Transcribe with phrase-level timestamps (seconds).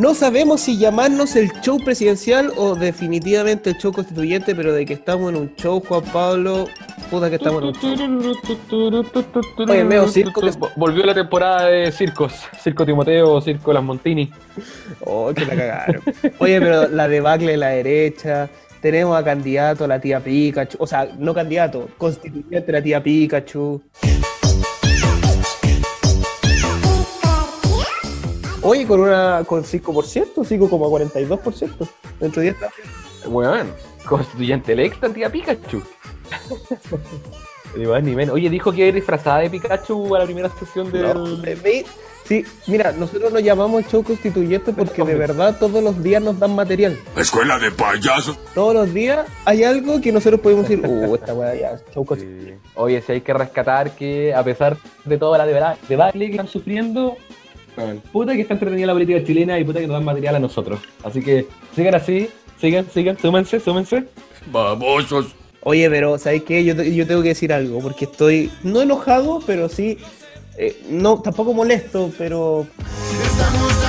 [0.00, 4.94] No sabemos si llamarnos el show presidencial o definitivamente el show constituyente, pero de que
[4.94, 6.68] estamos en un show, Juan Pablo,
[7.10, 7.92] puta que estamos en un show.
[9.68, 10.52] Oye, medio circo que...
[10.74, 12.32] Volvió la temporada de circos.
[12.62, 14.32] Circo Timoteo, Circo Las Montini.
[15.04, 16.02] Oh, que la cagaron.
[16.38, 18.48] Oye, pero la debacle de la derecha,
[18.80, 23.82] tenemos a candidato a la tía Pikachu, o sea, no candidato, constituyente la tía Pikachu.
[28.62, 31.88] Oye, con una con 5%, 5,42%
[32.20, 32.74] dentro de 10 años.
[33.26, 33.70] Bueno,
[34.06, 35.82] constituyente electa, tía Pikachu.
[37.76, 38.34] Ni más ni menos.
[38.34, 41.02] Oye, dijo que era disfrazada de Pikachu a la primera sesión del.
[41.02, 41.26] No,
[42.24, 46.54] sí, mira, nosotros nos llamamos show constituyente porque de verdad todos los días nos dan
[46.54, 46.98] material.
[47.16, 48.38] Escuela de payasos.
[48.54, 52.04] Todos los días hay algo que nosotros podemos decir, uh, esta weá ya, es show
[52.04, 52.60] constituyente.
[52.62, 52.70] Sí.
[52.74, 57.16] Oye, si hay que rescatar que a pesar de toda la debacle que están sufriendo,
[57.76, 60.38] bueno, puta que está entretenida la política chilena y puta que nos dan material a
[60.38, 60.80] nosotros.
[61.02, 62.28] Así que sigan así,
[62.60, 64.04] sigan, sigan, súmense, súmense.
[64.50, 65.34] Babosos.
[65.62, 66.64] Oye, pero ¿sabes qué?
[66.64, 69.98] Yo, yo tengo que decir algo, porque estoy no enojado, pero sí,
[70.56, 72.66] eh, no, tampoco molesto, pero
[73.22, 73.79] Estamos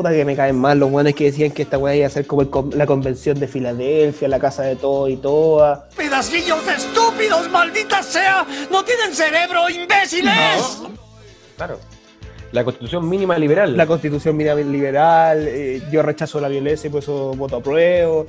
[0.00, 2.26] puta que me caen mal los buenos que decían que esta weá iba a ser
[2.26, 2.48] como el
[2.78, 5.90] la convención de Filadelfia, la casa de todo y toda.
[5.94, 8.46] ¡Pedacillos de estúpidos, maldita sea!
[8.70, 10.80] ¡No tienen cerebro, imbéciles!
[11.54, 11.78] Claro.
[12.52, 13.76] La constitución mínima liberal.
[13.76, 18.24] La constitución mira liberal, eh, yo rechazo la violencia y por eso voto a prueba.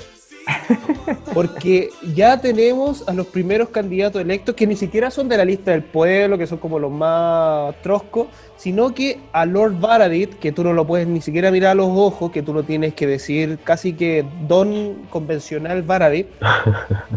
[1.34, 5.72] Porque ya tenemos a los primeros candidatos electos que ni siquiera son de la lista
[5.72, 10.64] del pueblo, que son como los más troscos, sino que a Lord Varadit, que tú
[10.64, 13.60] no lo puedes ni siquiera mirar a los ojos, que tú lo tienes que decir
[13.64, 16.28] casi que don convencional Varadit.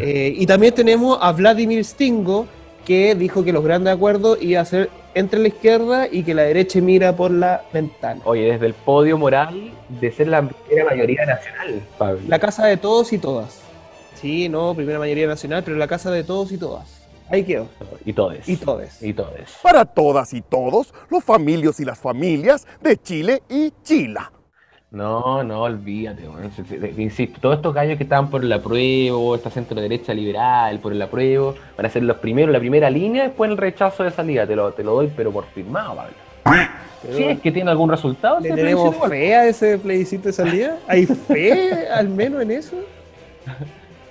[0.00, 2.46] Eh, y también tenemos a Vladimir Stingo,
[2.84, 6.42] que dijo que los grandes acuerdos iba a ser entre la izquierda y que la
[6.42, 8.20] derecha mira por la ventana.
[8.24, 12.20] Oye, desde el podio moral de ser la primera mayoría nacional, Pablo.
[12.28, 13.60] La casa de todos y todas.
[14.14, 17.02] Sí, no, primera mayoría nacional, pero la casa de todos y todas.
[17.30, 17.68] Ahí quedó.
[18.04, 18.48] Y todes.
[18.48, 19.02] Y todes.
[19.02, 19.50] Y todes.
[19.62, 24.30] para todas y todos los familios y las familias de Chile y Chila.
[24.94, 26.22] No, no, olvídate.
[26.54, 30.14] Sí, sí, sí, Insisto, todos estos gallos que estaban por el apruebo, esta centro derecha
[30.14, 34.04] liberal, por el apruebo, van a ser los primeros, la primera línea, después el rechazo
[34.04, 34.46] de salida.
[34.46, 36.14] Te lo, te lo doy, pero por firmado, Pablo.
[37.12, 40.78] Si es que tiene algún resultado, ¿Le ese tenemos fe a ese plebiscito de salida?
[40.86, 42.76] ¿Hay fe al menos en eso?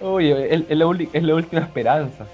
[0.01, 2.25] Oye, es, es la, es la última esperanza.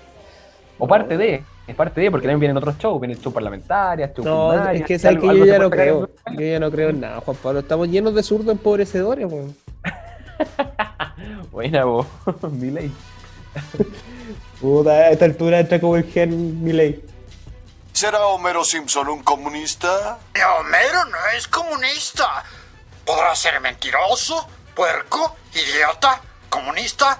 [0.79, 4.05] O parte de, es parte de, porque también vienen otros shows, viene el show parlamentario,
[4.15, 6.09] show No, primaria, es que sabes que algo- yo algo ya no creo.
[6.37, 7.59] Yo ya no creo en nada, Juan Pablo.
[7.59, 9.55] Estamos llenos de zurdos empobrecedores, weón.
[9.55, 9.57] en-
[11.51, 12.07] Buena, vos,
[12.51, 12.91] mi ley.
[14.61, 17.03] Puta, a esta altura entra como el gen Milei.
[17.93, 20.19] ¿Será Homero Simpson un comunista?
[20.59, 22.43] Homero no es comunista.
[23.05, 27.17] Podrá ser mentiroso, puerco, idiota, comunista,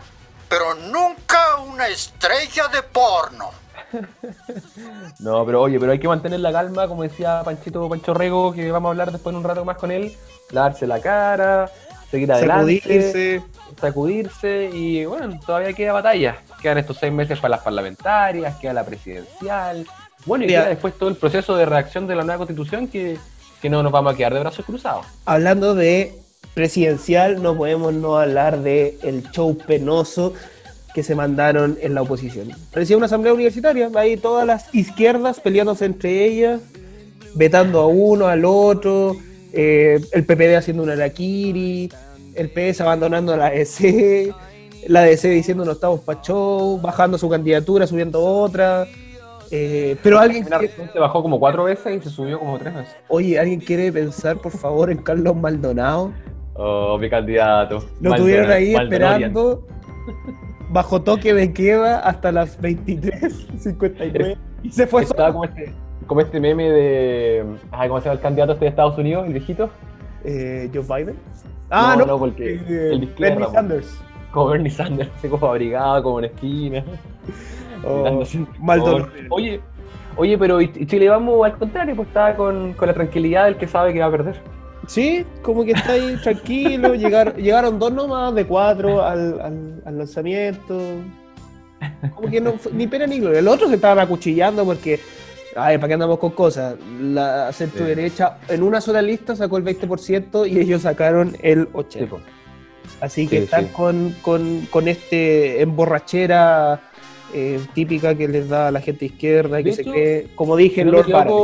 [0.47, 3.49] pero nunca una estrella de porno.
[5.19, 8.71] No, pero oye, pero hay que mantener la calma, como decía Panchito Pancho Rego, que
[8.71, 10.13] vamos a hablar después en un rato más con él,
[10.51, 11.69] lavarse la cara,
[12.09, 13.43] seguir adelante, Sacudirse.
[13.79, 16.37] sacudirse y bueno, todavía queda batalla.
[16.61, 19.85] Quedan estos seis meses para las parlamentarias, queda la presidencial.
[20.25, 20.61] Bueno, y Mira.
[20.61, 23.17] queda después todo el proceso de reacción de la nueva constitución que,
[23.61, 25.05] que no nos vamos a quedar de brazos cruzados.
[25.25, 26.17] Hablando de
[26.53, 30.33] presidencial, no podemos no hablar de el show penoso
[30.93, 32.49] que se mandaron en la oposición.
[32.73, 36.61] Parecía una asamblea universitaria, ahí todas las izquierdas peleándose entre ellas,
[37.35, 39.15] vetando a uno, al otro,
[39.53, 41.89] eh, el PPD haciendo un araquiri,
[42.35, 44.33] el PS abandonando la DC,
[44.87, 48.87] la DC diciendo no estamos pa' show, bajando su candidatura, subiendo otra.
[49.51, 52.95] eh, pero alguien final se bajó como cuatro veces y se subió como tres veces.
[53.09, 56.11] Oye, ¿alguien quiere pensar, por favor, en Carlos Maldonado?
[56.55, 57.75] Oh, mi candidato.
[58.01, 59.65] Lo Maldonado- tuvieron ahí esperando
[60.69, 65.33] bajo toque de queda hasta las 23.59 y se fue Estaba solo.
[65.33, 65.73] como este,
[66.07, 67.45] como este meme de.
[67.71, 69.69] ¿Cómo se llama el candidato este de Estados Unidos, el viejito?
[70.23, 71.15] Eh, ¿Joe Biden?
[71.69, 73.47] Ah, No, no, no, porque eh, el Bernie.
[73.51, 73.99] Sanders.
[74.31, 76.83] Como Bernie Sanders, como abrigado, como en esquina.
[77.81, 78.21] Oh.
[79.29, 79.61] Oye,
[80.17, 83.55] oye, pero ¿y y Chile vamos al contrario, pues estaba con, con la tranquilidad del
[83.55, 84.35] que sabe que va a perder.
[84.89, 86.95] Sí, como que está ahí tranquilo.
[86.95, 90.79] llegar, llegaron dos nomás de cuatro al, al- al lanzamiento.
[92.15, 93.41] Como que no ni pena ni gloria.
[93.41, 94.99] Los otros se estaban acuchillando porque,
[95.55, 96.75] ay, ¿para qué andamos con cosas?
[96.99, 101.85] La centro derecha en una sola lista sacó el 20% y ellos sacaron el 80%.
[101.89, 102.23] Sí, pues.
[102.99, 103.71] Así que Sí, están sí.
[103.73, 106.81] Con, con, con este emborrachera
[107.33, 110.83] eh, típica que les da a la gente izquierda y que se cree, como dije,
[110.83, 111.35] Lord Barley.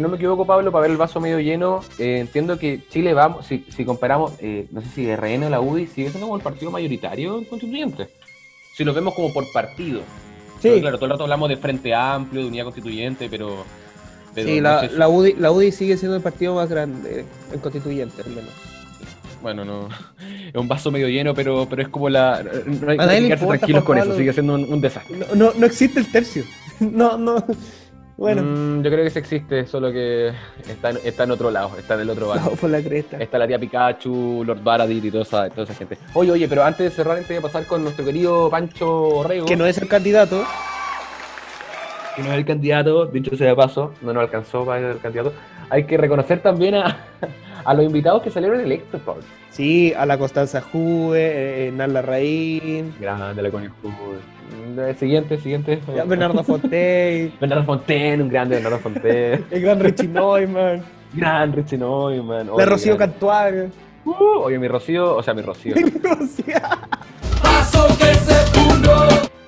[0.00, 3.12] Si no me equivoco, Pablo, para ver el vaso medio lleno, eh, entiendo que Chile
[3.12, 6.36] va, si, si comparamos, eh, no sé si RN o la UDI, sigue siendo como
[6.38, 8.08] el partido mayoritario en constituyente.
[8.74, 10.00] Si lo vemos como por partido.
[10.58, 13.62] Sí, Pero claro, todo el rato hablamos de Frente Amplio, de Unidad Constituyente, pero...
[14.34, 18.22] pero sí no la, UDI, la UDI sigue siendo el partido más grande en constituyente,
[18.22, 18.52] al menos.
[19.42, 19.88] Bueno, no.
[20.48, 22.42] Es un vaso medio lleno, pero, pero es como la.
[22.42, 25.16] No hay, que quedarse tranquilos con eso, sigue siendo un, un desastre.
[25.16, 26.42] No, no, no existe el tercio.
[26.80, 27.44] No, no.
[28.20, 30.30] Bueno, Mm, yo creo que sí existe, solo que
[30.68, 32.50] está en, está en otro lado, está en el otro lado.
[32.60, 33.16] por la cresta.
[33.16, 35.96] Está la tía Pikachu, Lord Baradit y toda esa, toda esa gente.
[36.12, 39.56] Oye, oye, pero antes de cerrar, antes de pasar con nuestro querido Pancho Orrego, Que
[39.56, 40.44] no es el candidato.
[42.14, 44.98] que no es el candidato, dicho sea de paso, no nos alcanzó para ser el
[45.00, 45.32] candidato,
[45.70, 46.98] hay que reconocer también a,
[47.64, 49.22] a los invitados que salieron electos, Pablo.
[49.50, 53.74] Sí, a la Constanza Juve, eh, Narla Raín, Grande, la conejo.
[54.98, 55.80] Siguiente, siguiente.
[55.94, 59.44] ya Bernardo Fontey, Bernardo Fontaine, un grande Bernardo Fontaine.
[59.50, 60.82] el gran Richie Neumann,
[61.12, 62.46] gran Richie Neumann.
[62.46, 63.70] la oye, Rocío gran-.
[64.04, 64.14] Uh,
[64.44, 65.74] oye, mi Rocío, o sea, mi Rocío.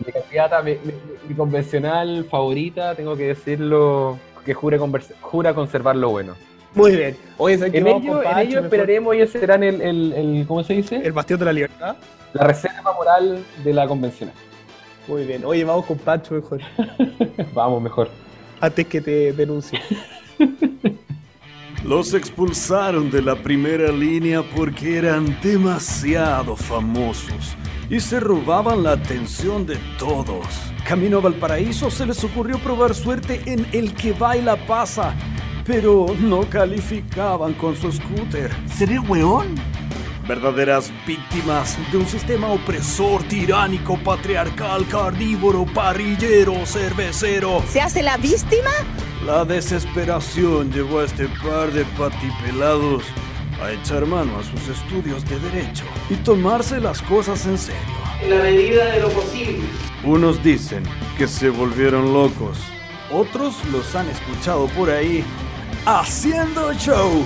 [0.05, 0.93] mi candidata, mi, mi-
[1.29, 6.35] mi convencional favorita, tengo que decirlo, que jure, convers- jura conservar lo bueno.
[6.75, 7.17] Muy bien.
[7.37, 7.55] Oye.
[7.55, 8.65] En ello, con en ello mejor.
[8.65, 10.97] esperaremos, ellos serán el, el, el- ¿cómo se dice?
[10.97, 11.97] El bastión de la libertad.
[12.33, 14.35] La reserva moral de la convencional.
[15.06, 15.44] Muy bien.
[15.44, 16.61] Oye, vamos con Pancho mejor.
[17.55, 18.09] Vamos, mejor.
[18.61, 19.79] Antes que te denuncie.
[21.85, 27.56] Los expulsaron de la primera línea porque eran demasiado famosos
[27.93, 30.47] y se robaban la atención de todos.
[30.89, 35.15] Camino a Valparaíso se les ocurrió probar suerte en El que baila pasa,
[35.67, 38.50] pero no calificaban con su scooter.
[38.67, 39.56] ¿Seré weón?
[40.27, 47.62] Verdaderas víctimas de un sistema opresor, tiránico, patriarcal, carnívoro, parrillero, cervecero.
[47.69, 48.71] ¿Se hace la víctima?
[49.27, 53.05] La desesperación llevó a este par de patipelados
[53.62, 57.81] a echar mano a sus estudios de derecho y tomarse las cosas en serio.
[58.20, 59.61] En la medida de lo posible.
[60.05, 60.82] Unos dicen
[61.17, 62.59] que se volvieron locos,
[63.12, 65.25] otros los han escuchado por ahí
[65.87, 67.25] haciendo show.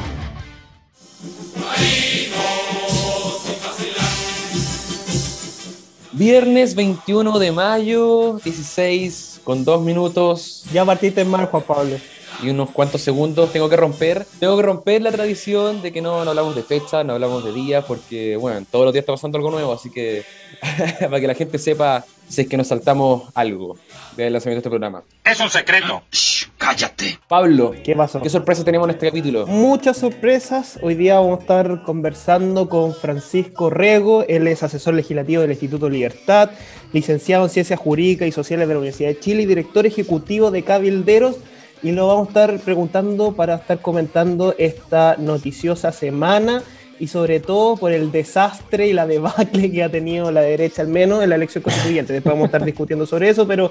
[6.13, 11.97] Viernes 21 de mayo, 16 con 2 minutos Ya partiste mal, Juan Pablo.
[12.43, 13.53] Y unos cuantos segundos.
[13.53, 17.05] Tengo que romper, tengo que romper la tradición de que no, no hablamos de fecha,
[17.05, 20.25] no hablamos de días, porque bueno, todos los días está pasando algo nuevo, así que
[21.01, 23.77] para que la gente sepa si es que nos saltamos algo
[24.17, 25.05] del lanzamiento de este programa.
[25.25, 26.03] Es un secreto.
[26.11, 27.19] Shh, cállate.
[27.29, 28.21] Pablo, ¿Qué pasó?
[28.21, 29.47] ¿qué sorpresa tenemos en este capítulo?
[29.47, 30.79] Muchas sorpresas.
[30.83, 34.25] Hoy día vamos a estar conversando con Francisco Rego.
[34.27, 36.51] Él es asesor legislativo del Instituto Libertad,
[36.93, 40.65] licenciado en Ciencias Jurídicas y Sociales de la Universidad de Chile y director ejecutivo de
[40.65, 41.37] Cabilderos.
[41.83, 46.63] Y lo vamos a estar preguntando para estar comentando esta noticiosa semana
[46.99, 50.89] y sobre todo por el desastre y la debacle que ha tenido la derecha, al
[50.89, 52.13] menos en la elección constituyente.
[52.13, 53.71] Después vamos a estar discutiendo sobre eso, pero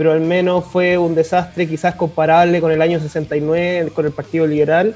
[0.00, 4.46] pero al menos fue un desastre quizás comparable con el año 69, con el Partido
[4.46, 4.94] Liberal.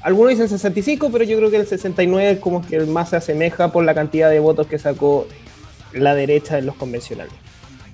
[0.00, 3.16] Algunos dicen 65, pero yo creo que el 69 es como que el más se
[3.16, 5.26] asemeja por la cantidad de votos que sacó
[5.92, 7.34] la derecha en los convencionales.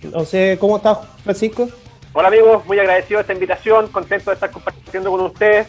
[0.03, 1.69] Entonces, ¿cómo estás, Francisco?
[2.15, 5.67] Hola amigos, muy agradecido de esta invitación, contento de estar compartiendo con ustedes.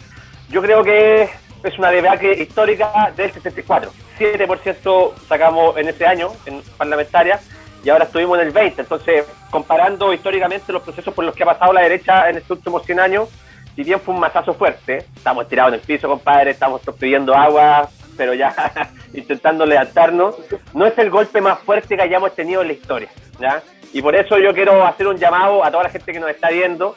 [0.49, 1.29] Yo creo que
[1.63, 3.89] es una debacle histórica del 64.
[4.19, 7.39] 7% sacamos en ese año en parlamentaria
[7.81, 8.81] y ahora estuvimos en el 20.
[8.81, 12.85] Entonces, comparando históricamente los procesos por los que ha pasado la derecha en estos últimos
[12.85, 13.29] 100 años,
[13.73, 17.87] si bien fue un mazazo fuerte, estamos tirados en el piso, compadre, estamos pidiendo agua,
[18.17, 18.53] pero ya
[19.13, 20.35] intentando levantarnos,
[20.73, 23.09] no es el golpe más fuerte que hayamos tenido en la historia.
[23.39, 23.63] ¿ya?
[23.93, 26.49] Y por eso yo quiero hacer un llamado a toda la gente que nos está
[26.49, 26.95] viendo.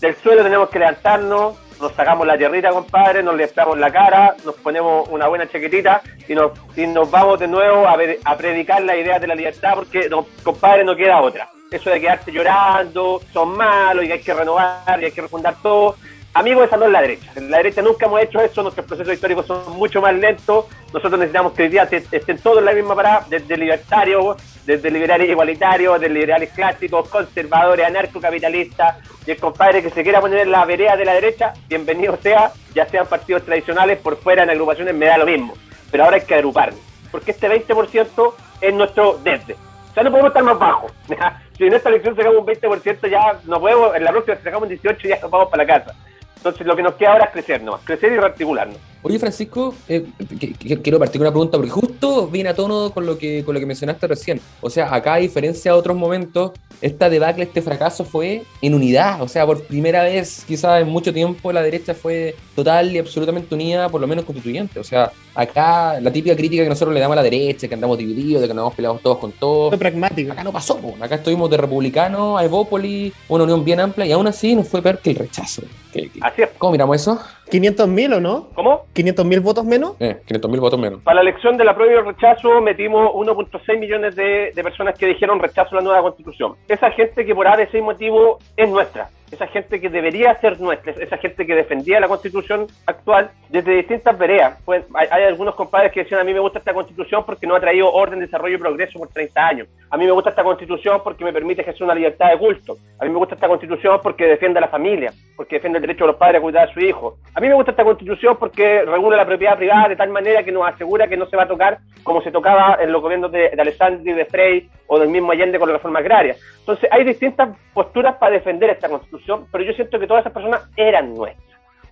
[0.00, 4.54] Del suelo tenemos que levantarnos, nos sacamos la tierrita, compadre, nos limpiamos la cara, nos
[4.56, 9.18] ponemos una buena chaquetita y nos, y nos vamos de nuevo a, predicar la idea
[9.18, 11.48] de la libertad porque, no, compadre, no queda otra.
[11.70, 15.96] Eso de quedarse llorando, son malos y hay que renovar y hay que refundar todo.
[16.38, 17.32] Amigos, esa no es la derecha.
[17.34, 20.66] En la derecha nunca hemos hecho eso, nuestros procesos históricos son mucho más lentos.
[20.94, 25.28] Nosotros necesitamos que hoy día estén todos en la misma parada, desde libertarios, desde liberales
[25.28, 28.98] igualitarios, desde liberales clásicos, conservadores, anarcocapitalistas.
[29.26, 32.52] Y el compadre que se quiera poner en la vereda de la derecha, bienvenido sea,
[32.72, 35.54] ya sean partidos tradicionales, por fuera en agrupaciones, me da lo mismo.
[35.90, 36.78] Pero ahora hay que agruparnos,
[37.10, 39.54] porque este 20% es nuestro desde.
[39.54, 40.86] O sea, no podemos estar más bajo.
[41.58, 44.70] si en esta elección sacamos un 20%, ya no podemos, en la próxima si sacamos
[44.70, 45.96] un 18% ya nos vamos para la casa.
[46.38, 48.76] Entonces lo que nos queda ahora es crecer nomás, crecer y rearticularnos.
[49.02, 50.04] Oye, Francisco, eh,
[50.40, 53.44] que- que- quiero partir con una pregunta porque justo viene a tono con lo que
[53.44, 54.40] con lo que mencionaste recién.
[54.60, 59.22] O sea, acá, a diferencia de otros momentos, esta debacle, este fracaso fue en unidad.
[59.22, 63.54] O sea, por primera vez, quizás en mucho tiempo, la derecha fue total y absolutamente
[63.54, 64.80] unida, por lo menos constituyente.
[64.80, 67.98] O sea, acá la típica crítica que nosotros le damos a la derecha, que andamos
[67.98, 69.70] divididos, de que andamos peleados todos con todos.
[69.70, 70.32] Fue pragmático.
[70.32, 70.96] Acá no pasó, po.
[71.00, 74.82] acá estuvimos de republicano a Evópoli, una unión bien amplia, y aún así nos fue
[74.82, 75.62] peor que el rechazo.
[75.92, 76.50] ¿Qué- qué- Así es.
[76.58, 77.18] ¿Cómo miramos eso?
[77.50, 78.48] 500 mil o no?
[78.54, 78.84] ¿Cómo?
[78.92, 79.92] 500 mil votos menos.
[80.00, 81.00] Eh, 500 mil votos menos.
[81.02, 84.98] Para la elección de la prueba y el rechazo metimos 1.6 millones de, de personas
[84.98, 86.54] que dijeron rechazo a la nueva constitución.
[86.68, 89.08] Esa gente que por A, B, C motivo es nuestra.
[89.30, 90.92] Esa gente que debería ser nuestra.
[90.92, 94.60] Esa gente que defendía la constitución actual desde distintas veredas.
[94.64, 97.60] Pues, hay, algunos compadres que decían a mí me gusta esta constitución porque no ha
[97.60, 99.68] traído orden, desarrollo y progreso por 30 años.
[99.90, 102.76] A mí me gusta esta constitución porque me permite ejercer una libertad de culto.
[102.98, 106.04] A mí me gusta esta constitución porque defiende a la familia, porque defiende el derecho
[106.04, 107.18] de los padres a cuidar a su hijo.
[107.34, 110.52] A mí me gusta esta constitución porque regula la propiedad privada de tal manera que
[110.52, 113.50] nos asegura que no se va a tocar como se tocaba en los gobiernos de,
[113.50, 116.36] de Alessandri, de Frey o del mismo Allende con la reforma agraria.
[116.60, 119.17] Entonces hay distintas posturas para defender esta constitución,
[119.50, 121.46] pero yo siento que todas esas personas eran nuestras.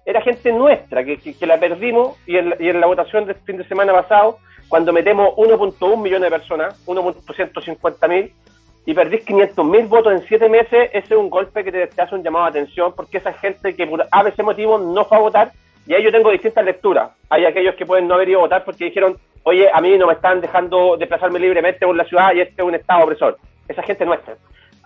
[0.04, 3.64] Era gente nuestra que, la perdimos y en, y en la votación del fin de
[3.66, 8.32] semana pasado, cuando metemos 1.1 millones de personas, 1.150 mil,
[8.84, 12.02] y perdís 500 mil votos en 7 meses, ese es un golpe que te, te
[12.02, 15.18] hace un llamado de atención, porque esa gente que por a veces motivo no fue
[15.18, 15.52] a votar,
[15.86, 17.10] y ahí yo tengo distintas lecturas.
[17.28, 20.08] Hay aquellos que pueden no haber ido a votar porque dijeron, oye, a mí no
[20.08, 23.38] me están dejando desplazarme libremente por la ciudad y este es un estado opresor.
[23.68, 24.36] Esa gente nuestra.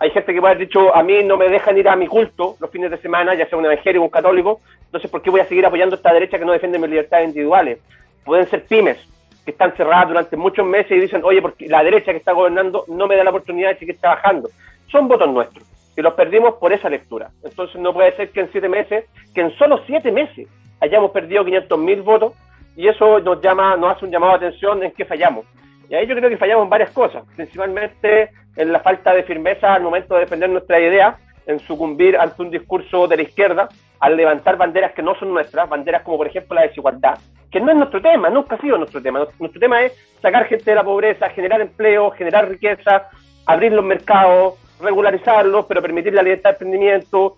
[0.01, 2.55] Hay gente que puede haber dicho, a mí no me dejan ir a mi culto
[2.59, 5.41] los fines de semana, ya sea un evangélico o un católico, entonces ¿por qué voy
[5.41, 7.77] a seguir apoyando esta derecha que no defiende mis libertades individuales?
[8.25, 8.97] Pueden ser pymes
[9.45, 12.83] que están cerradas durante muchos meses y dicen, oye, porque la derecha que está gobernando
[12.87, 14.49] no me da la oportunidad de seguir trabajando.
[14.91, 17.29] Son votos nuestros y los perdimos por esa lectura.
[17.43, 19.05] Entonces no puede ser que en siete meses,
[19.35, 20.47] que en solo siete meses
[20.79, 22.33] hayamos perdido 500 mil votos
[22.75, 25.45] y eso nos llama, nos hace un llamado de atención en qué fallamos.
[25.91, 29.73] Y ahí yo creo que fallamos en varias cosas, principalmente en la falta de firmeza
[29.73, 33.67] al momento de defender nuestra idea, en sucumbir ante un discurso de la izquierda,
[33.99, 37.19] al levantar banderas que no son nuestras, banderas como por ejemplo la desigualdad,
[37.51, 39.27] que no es nuestro tema, nunca ha sido nuestro tema.
[39.37, 43.09] Nuestro tema es sacar gente de la pobreza, generar empleo, generar riqueza,
[43.45, 47.35] abrir los mercados, regularizarlos, pero permitir la libertad de emprendimiento,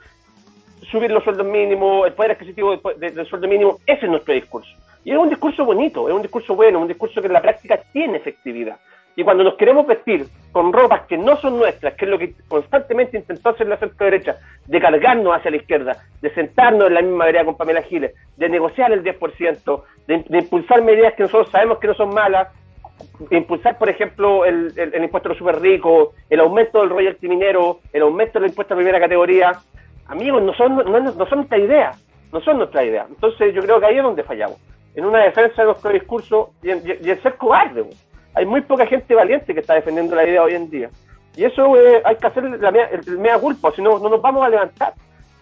[0.92, 4.36] subir los sueldos mínimos, el poder adquisitivo de- de- del sueldo mínimo, ese es nuestro
[4.36, 4.70] discurso.
[5.04, 7.80] Y es un discurso bonito, es un discurso bueno, un discurso que en la práctica
[7.92, 8.78] tiene efectividad.
[9.16, 12.34] Y cuando nos queremos vestir con ropas que no son nuestras, que es lo que
[12.48, 17.02] constantemente intentó hacer la centro derecha, de cargarnos hacia la izquierda, de sentarnos en la
[17.02, 21.52] misma vereda con Pamela Giles, de negociar el 10%, de, de impulsar medidas que nosotros
[21.52, 22.48] sabemos que no son malas,
[23.30, 27.80] de impulsar, por ejemplo, el impuesto a los super ricos, el aumento del royalty minero,
[27.92, 29.52] el aumento del impuesto a primera categoría.
[30.08, 31.92] Amigos, no son, no, no son nuestra idea,
[32.32, 33.06] no son nuestra idea.
[33.08, 34.58] Entonces yo creo que ahí es donde fallamos,
[34.96, 37.86] en una defensa de nuestro discurso y en, y- en ser cobarde.
[38.36, 40.90] Hay muy poca gente valiente que está defendiendo la idea hoy en día.
[41.36, 44.10] Y eso eh, hay que hacer la mea, el, el mea culpa, si no, no
[44.10, 44.94] nos vamos a levantar.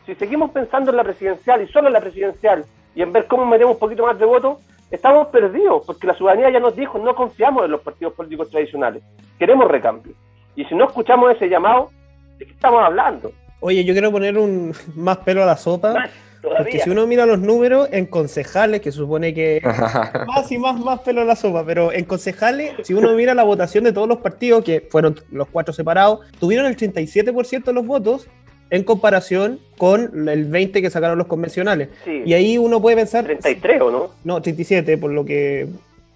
[0.05, 2.65] Si seguimos pensando en la presidencial y solo en la presidencial
[2.95, 4.57] y en ver cómo metemos un poquito más de votos,
[4.89, 9.03] estamos perdidos, porque la ciudadanía ya nos dijo, no confiamos en los partidos políticos tradicionales,
[9.37, 10.13] queremos recambio.
[10.55, 11.89] Y si no escuchamos ese llamado,
[12.37, 13.31] ¿de qué estamos hablando?
[13.61, 15.93] Oye, yo quiero poner un más pelo a la sopa.
[15.93, 16.09] Más
[16.41, 16.83] Porque todavía.
[16.83, 19.61] si uno mira los números en concejales, que supone que
[20.27, 23.43] más y más, más pelo a la sopa, pero en concejales, si uno mira la
[23.43, 27.85] votación de todos los partidos, que fueron los cuatro separados, tuvieron el 37% de los
[27.85, 28.27] votos
[28.71, 31.89] en comparación con el 20% que sacaron los convencionales.
[32.05, 32.23] Sí.
[32.25, 34.09] Y ahí uno puede pensar, 33 o no?
[34.23, 35.67] no, 37, por lo que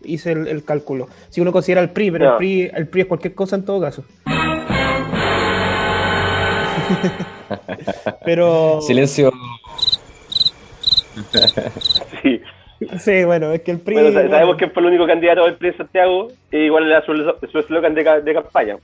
[0.04, 1.08] hice el, el cálculo.
[1.30, 3.82] Si uno considera el PRI, pero el, PRI, el PRI es cualquier cosa en todo
[3.82, 4.04] caso.
[8.26, 9.32] pero Silencio.
[12.24, 12.42] Sí.
[13.00, 15.56] sí, bueno, es que el PRI Bueno, sa- sabemos que fue el único candidato del
[15.56, 17.14] PRI en Santiago y igual era su
[17.52, 18.78] su eslogan de, de campaña.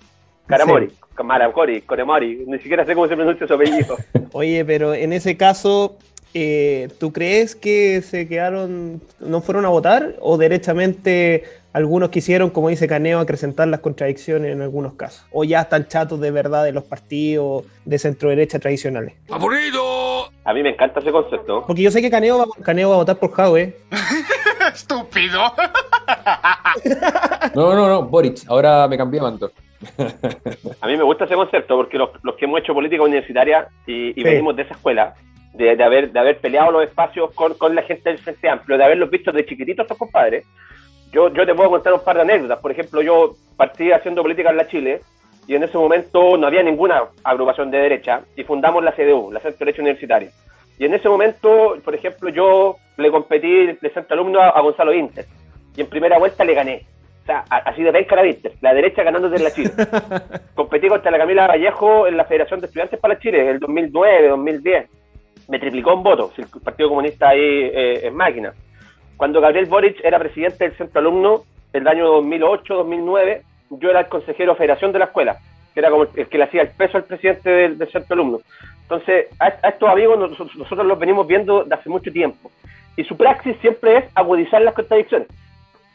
[0.47, 3.95] Caramori, Camaracori, Coremori, ni siquiera sé cómo se pronuncia su apellido.
[4.33, 5.97] Oye, pero en ese caso,
[6.33, 12.69] eh, ¿tú crees que se quedaron, no fueron a votar o derechamente algunos quisieron, como
[12.69, 15.25] dice Caneo, acrecentar las contradicciones en algunos casos?
[15.31, 19.13] ¿O ya están chatos de verdad de los partidos de centro derecha tradicionales?
[19.29, 20.29] ¡Aburrido!
[20.43, 21.63] A mí me encanta ese concepto.
[21.65, 23.75] Porque yo sé que Caneo va, Caneo va a votar por Jadwe.
[24.73, 25.41] ¡Estúpido!
[27.55, 29.51] No, no, no, Boric, ahora me cambié de manto.
[30.79, 34.09] A mí me gusta ese concepto porque los, los que hemos hecho política universitaria y,
[34.09, 34.23] y Sí.
[34.23, 35.15] venimos de esa escuela,
[35.53, 38.77] de, de haber, de haber peleado los espacios con, con la gente del Frente Amplio,
[38.77, 40.45] de haberlos visto de chiquititos estos compadres,
[41.11, 42.59] yo, yo te puedo contar un par de anécdotas.
[42.59, 45.01] Por ejemplo, yo partí haciendo política en la Chile
[45.47, 49.39] y en ese momento no había ninguna agrupación de derecha y fundamos la CDU, la
[49.39, 50.29] Centro Derecha Universitaria.
[50.79, 54.93] Y en ese momento, por ejemplo, yo le competí de centro alumno a, a Gonzalo
[54.93, 55.25] Inter.
[55.75, 56.85] Y en primera vuelta le gané.
[57.21, 58.53] O sea, así de penca la Inter.
[58.61, 59.71] La derecha ganándote en la Chile.
[60.55, 64.27] competí contra la Camila Vallejo en la Federación de Estudiantes para Chile, en el 2009,
[64.29, 64.89] 2010.
[65.49, 66.37] Me triplicó en votos.
[66.39, 68.53] El Partido Comunista ahí eh, en máquina.
[69.21, 74.07] Cuando Gabriel Boric era presidente del centro alumno, el año 2008, 2009, yo era el
[74.07, 75.37] consejero de federación de la escuela,
[75.75, 78.39] que era como el que le hacía el peso al presidente del, del centro alumno.
[78.81, 82.49] Entonces, a, a estos amigos nosotros, nosotros los venimos viendo de hace mucho tiempo.
[82.97, 85.27] Y su praxis siempre es agudizar las contradicciones.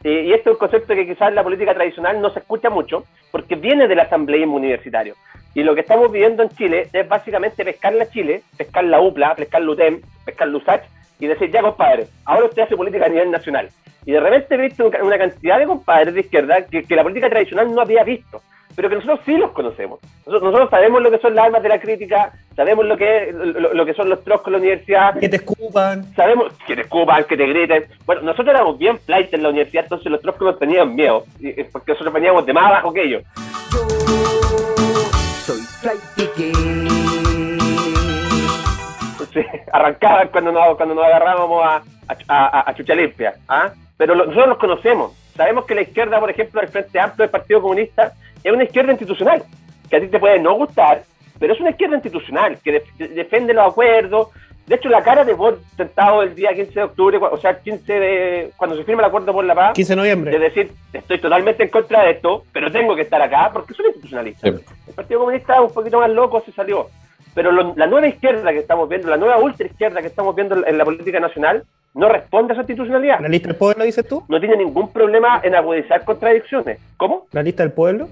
[0.05, 3.03] Y este es un concepto que quizás en la política tradicional no se escucha mucho,
[3.33, 5.17] porque viene del asambleísmo universitario.
[5.53, 9.35] Y lo que estamos viviendo en Chile es básicamente pescar la Chile, pescar la UPLA,
[9.35, 10.85] pescar la UTEM, pescar la USACH,
[11.19, 13.69] y decir, ya compadre, ahora usted hace política a nivel nacional.
[14.05, 17.29] Y de repente he visto una cantidad de compadres de izquierda que, que la política
[17.29, 18.41] tradicional no había visto,
[18.77, 19.99] pero que nosotros sí los conocemos.
[20.27, 23.35] Nosotros, nosotros sabemos lo que son las armas de la crítica, sabemos lo que, es-
[23.35, 26.05] lo, lo que son los troscos en la universidad, Que te escupan.
[26.15, 27.85] sabemos que te escupan, que te griten.
[28.05, 31.25] Bueno, nosotros éramos bien flight en la universidad, entonces los troscos nos tenían miedo,
[31.73, 33.23] porque nosotros veníamos de más abajo que ellos.
[35.47, 36.01] Soy flight
[39.37, 41.83] Entonces, arrancaban cuando nos, cuando nos agarrábamos a,
[42.29, 43.35] a, a- a chucha limpia.
[43.49, 43.71] ¿ah?
[43.97, 45.13] Pero lo- nosotros los conocemos.
[45.37, 48.13] Sabemos que la izquierda, por ejemplo, del Frente Amplio del Partido Comunista,
[48.43, 49.43] es una izquierda institucional,
[49.91, 51.03] que a ti te puede no gustar,
[51.39, 54.29] pero es una izquierda institucional, que def- defiende los acuerdos.
[54.67, 57.59] De hecho, la cara de Bort sentado el día 15 de octubre, o sea, el
[57.59, 60.31] 15 de, cuando se firma el acuerdo por la paz, 15 de noviembre.
[60.33, 63.87] de decir, estoy totalmente en contra de esto, pero tengo que estar acá porque soy
[63.87, 64.51] institucionalista.
[64.51, 64.65] Sí.
[64.89, 66.89] El Partido Comunista un poquito más loco se salió.
[67.37, 70.57] Pero lo- la nueva izquierda que estamos viendo, la nueva ultra izquierda que estamos viendo
[70.57, 71.63] en, en la política nacional,
[71.95, 73.21] no responde a esa institucionalidad.
[73.21, 74.25] ¿La lista del pueblo dices tú?
[74.29, 76.79] No tiene ningún problema en agudizar contradicciones.
[76.97, 77.27] ¿Cómo?
[77.33, 78.09] ¿La lista del pueblo?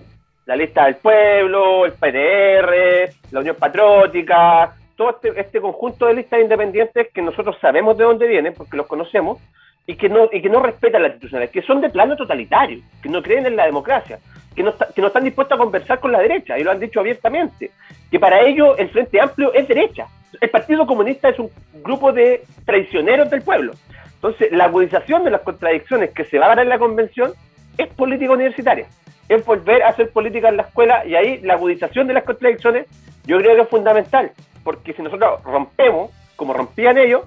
[0.47, 6.40] La lista del pueblo, el PDR, la Unión Patriótica, todo este, este conjunto de listas
[6.40, 9.38] independientes que nosotros sabemos de dónde vienen, porque los conocemos,
[9.87, 13.09] y que no, y que no respetan las instituciones, que son de plano totalitario, que
[13.09, 14.19] no creen en la democracia,
[14.54, 16.80] que no, está- que no están dispuestos a conversar con la derecha, y lo han
[16.80, 17.70] dicho abiertamente,
[18.11, 20.07] que para ellos el Frente Amplio es derecha.
[20.40, 21.50] El Partido Comunista es un
[21.83, 23.72] grupo de traicioneros del pueblo.
[24.14, 27.33] Entonces, la agudización de las contradicciones que se va a dar en la convención
[27.76, 28.87] es política universitaria.
[29.29, 32.87] Es volver a hacer política en la escuela y ahí la agudización de las contradicciones
[33.26, 34.33] yo creo que es fundamental.
[34.62, 37.22] Porque si nosotros rompemos, como rompían ellos,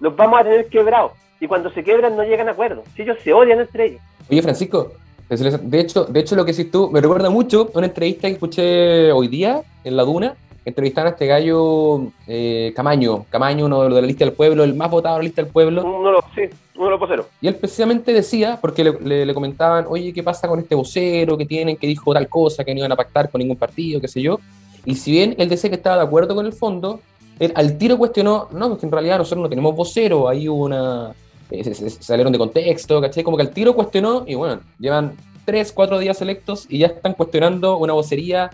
[0.00, 1.12] los vamos a tener quebrados.
[1.40, 2.84] Y cuando se quebran no llegan a acuerdos.
[2.94, 4.00] Si ellos se odian entre ellos.
[4.30, 4.92] Oye, Francisco,
[5.28, 8.34] de hecho, de hecho lo que hiciste tú me recuerda mucho a una entrevista que
[8.34, 10.34] escuché hoy día en La Duna.
[10.64, 14.62] Entrevistaron a este gallo eh, Camaño, Camaño, uno de los de la lista del pueblo,
[14.62, 15.82] el más votado de la lista del pueblo.
[15.84, 16.42] Uno sí,
[16.76, 17.26] uno de los voceros.
[17.40, 21.36] Y él precisamente decía, porque le, le- le comentaban, oye, ¿qué pasa con este vocero
[21.36, 24.06] que tienen, que dijo tal cosa, que no iban a pactar con ningún partido, qué
[24.06, 24.38] sé yo?
[24.84, 27.00] Y si bien él decía que estaba de acuerdo con el fondo,
[27.40, 31.12] él al tiro cuestionó, no, porque en realidad nosotros no tenemos vocero, hubo una...
[31.52, 33.22] eh, se, se- salieron de contexto, ¿cachai?
[33.22, 35.12] Como que al tiro cuestionó y bueno, llevan
[35.44, 38.50] tres, cuatro días electos y ya están cuestionando una vocería.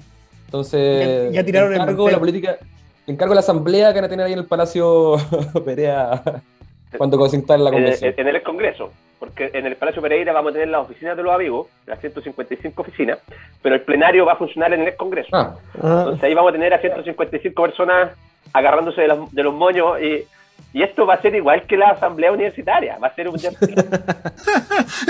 [0.46, 2.20] Entonces, Ya- ya tiraron el encargo la mantel.
[2.20, 2.58] política,
[3.06, 5.16] encargo la asamblea que van a tener ahí en el Palacio
[5.64, 6.22] Perea
[6.96, 8.14] cuando instale la En, convención.
[8.16, 8.90] en- en el Congreso.
[9.18, 12.82] Porque en el Palacio Pereira vamos a tener las oficinas de los amigos, las 155
[12.82, 13.18] oficinas,
[13.60, 15.30] pero el plenario va a funcionar en el Congreso.
[15.32, 18.10] Ah, Ah, Entonces ahí vamos a tener a 155 personas
[18.52, 20.22] agarrándose de los, de los moños y,
[20.72, 22.98] y esto va a ser igual que la asamblea universitaria.
[22.98, 23.36] Va a ser un...
[23.36, 23.54] Este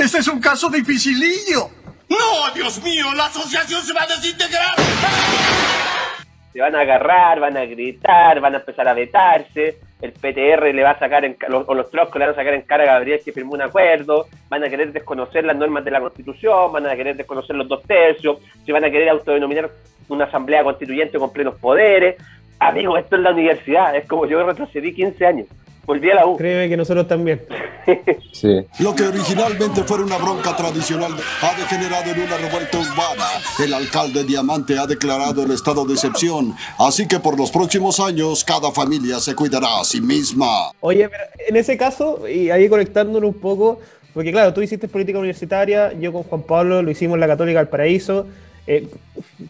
[0.19, 1.71] es un caso dificilillo.
[2.09, 3.13] ¡No, Dios mío!
[3.15, 4.75] ¡La asociación se va a desintegrar!
[6.53, 10.83] se van a agarrar, van a gritar, van a empezar a vetarse, el PTR le
[10.83, 13.21] va a sacar, en, o los troscos le van a sacar en cara a Gabriel
[13.25, 16.97] que firmó un acuerdo, van a querer desconocer las normas de la Constitución, van a
[16.97, 19.71] querer desconocer los dos tercios, se van a querer autodenominar
[20.09, 22.17] una asamblea constituyente con plenos poderes.
[22.61, 25.47] Amigo, esto es la universidad, es como yo retrocedí 15 años,
[25.87, 26.37] volví a la U.
[26.37, 27.41] créeme que nosotros también.
[28.33, 28.67] sí.
[28.81, 33.27] Lo que originalmente fuera una bronca tradicional ha degenerado en una revuelta urbana.
[33.63, 38.45] El alcalde Diamante ha declarado el estado de excepción, así que por los próximos años
[38.45, 40.73] cada familia se cuidará a sí misma.
[40.81, 43.81] Oye, pero en ese caso, y ahí conectándolo un poco,
[44.15, 47.61] porque claro, tú hiciste política universitaria, yo con Juan Pablo lo hicimos en la Católica
[47.61, 48.27] del Paraíso.
[48.71, 48.87] Eh,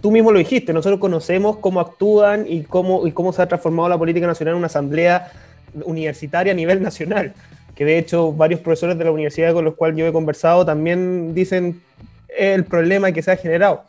[0.01, 4.29] tú mismo lo dijiste, nosotros conocemos cómo actúan y cómo, se ha transformado la política
[4.29, 5.33] nacional en una asamblea
[5.85, 7.35] universitaria a nivel nacional.
[7.75, 11.35] Que de hecho, varios profesores de la universidad con los cuales yo he conversado también
[11.35, 11.81] dicen
[12.29, 13.83] el problema que se ha generado.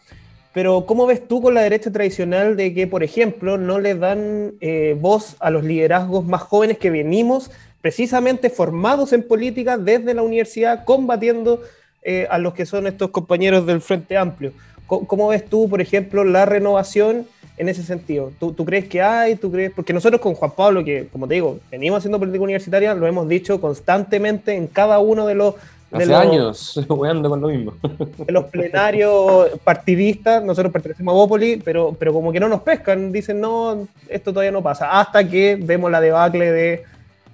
[0.51, 4.53] Pero ¿cómo ves tú con la derecha tradicional de que, por ejemplo, no le dan
[4.61, 10.23] eh, voz a los liderazgos más jóvenes que venimos precisamente formados en política desde la
[10.23, 11.61] universidad, combatiendo
[12.03, 14.51] eh, a los que son estos compañeros del Frente Amplio?
[14.87, 18.31] ¿Cómo, cómo ves tú, por ejemplo, la renovación en ese sentido?
[18.39, 19.35] ¿Tú, tú crees que hay?
[19.35, 19.71] ¿Tú crees?
[19.75, 23.27] Porque nosotros con Juan Pablo, que como te digo, venimos haciendo política universitaria, lo hemos
[23.27, 25.55] dicho constantemente en cada uno de los
[25.91, 27.73] de Hace los, años, weando con lo mismo.
[28.17, 33.11] de los plenarios partidistas, nosotros pertenecemos a Bópoli, pero, pero como que no nos pescan,
[33.11, 36.83] dicen no, esto todavía no pasa, hasta que vemos la debacle de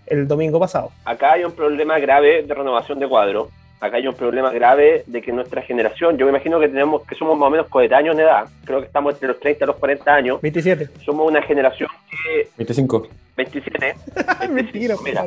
[0.08, 0.92] el domingo pasado.
[1.04, 3.50] Acá hay un problema grave de renovación de cuadro.
[3.86, 7.16] Acá hay un problema grave de que nuestra generación, yo me imagino que tenemos que
[7.16, 9.76] somos más o menos coetáneos en edad, creo que estamos entre los 30 y los
[9.78, 10.42] 40 años.
[10.42, 10.90] 27.
[11.06, 13.08] Somos una generación que 25.
[13.38, 13.96] 27.
[14.50, 15.26] Mentira, Mira.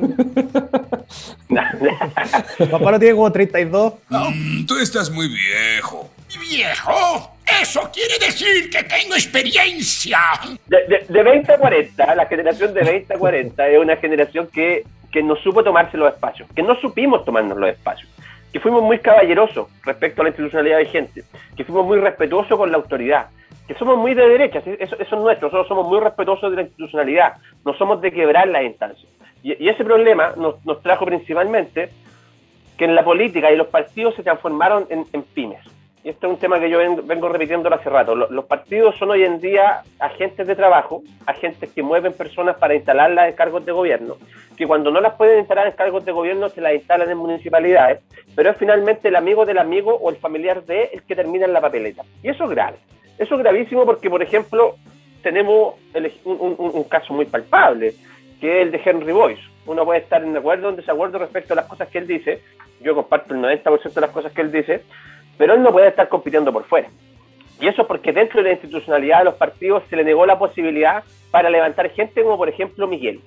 [1.49, 3.92] Juan Pablo tiene como 32.
[4.09, 6.09] Mm, tú estás muy viejo.
[6.51, 7.33] ¡Viejo!
[7.62, 10.18] ¡Eso quiere decir que tengo experiencia!
[10.66, 14.49] De, de- de 20 a 40, la generación de 20 a 40 es una generación
[14.53, 18.11] que, que no supo tomarse los espacios, que no supimos tomarnos los espacios,
[18.53, 21.25] que fuimos muy caballerosos respecto a la institucionalidad vigente,
[21.57, 23.27] que fuimos muy respetuosos con la autoridad,
[23.67, 27.35] que somos muy de derecha, eso, es nuestro, nosotros somos muy respetuosos de la institucionalidad,
[27.65, 29.11] no somos de quebrar las instancias.
[29.43, 31.91] Y, y ese problema nos, nos trajo principalmente
[32.79, 35.78] que en la política y los partidos se transformaron en, en pymes.
[36.05, 38.15] Y esto es un tema que yo ven- vengo repitiendo hace rato.
[38.15, 42.75] Lo- Los partidos son hoy en día agentes de trabajo, agentes que mueven personas para
[42.75, 44.17] instalarlas en cargos de gobierno,
[44.57, 48.01] que cuando no las pueden instalar en cargos de gobierno se las instalan en municipalidades,
[48.37, 51.53] pero es finalmente el amigo del amigo o el familiar de el que termina en
[51.53, 52.03] la papeleta.
[52.23, 52.77] Y eso es grave.
[53.19, 54.77] Eso es gravísimo porque, por ejemplo,
[55.23, 55.75] tenemos
[56.25, 57.95] un, un- un caso muy palpable,
[58.41, 59.43] que es el de Henry Boyce.
[59.67, 62.41] Uno puede estar en acuerdo o en desacuerdo respecto a las cosas que él dice.
[62.81, 64.83] Yo comparto el 90% de las cosas que él dice,
[65.38, 66.88] pero él no puede estar compitiendo por fuera.
[67.61, 71.03] Y eso porque dentro de la institucionalidad de los partidos se le negó la posibilidad
[71.31, 73.20] para levantar gente como por ejemplo Miguel.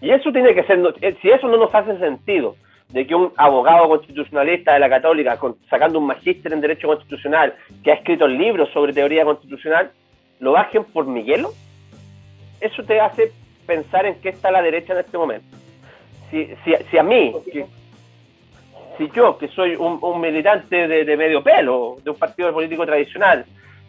[0.00, 2.56] Y eso tiene que ser, eh, si eso no nos hace sentido,
[2.88, 7.54] de que un abogado constitucionalista de la Católica, con- sacando un magíster en Derecho Constitucional,
[7.82, 9.90] que ha escrito libros sobre teoría constitucional,
[10.40, 11.52] lo bajen por Miguelo,
[12.60, 13.32] eso te hace
[13.66, 15.46] pensar en qué está la derecha en este momento.
[16.30, 17.32] Si, a mí,
[18.98, 23.44] si yo, que soy un, militante de, medio pelo, de un partido político tradicional,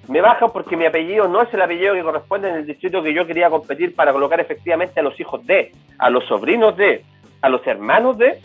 [0.08, 3.14] me bajan porque mi apellido no es el apellido que corresponde en el distrito que
[3.14, 7.04] yo quería competir para colocar efectivamente a los hijos de, a los sobrinos de,
[7.42, 8.40] a los hermanos de,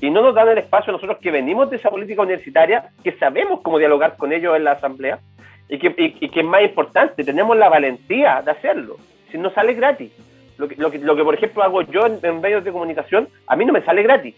[0.00, 3.12] y no nos dan el espacio a nosotros que venimos de esa política universitaria, que
[3.12, 5.18] sabemos cómo dialogar con ellos en la asamblea,
[5.68, 8.96] y que, y, que es más importante, tenemos la valentía de hacerlo,
[9.30, 10.12] si no sale gratis.
[10.56, 13.28] Lo que, lo que, lo que, por ejemplo, hago yo en, en medios de comunicación,
[13.46, 14.34] a mí no me sale gratis.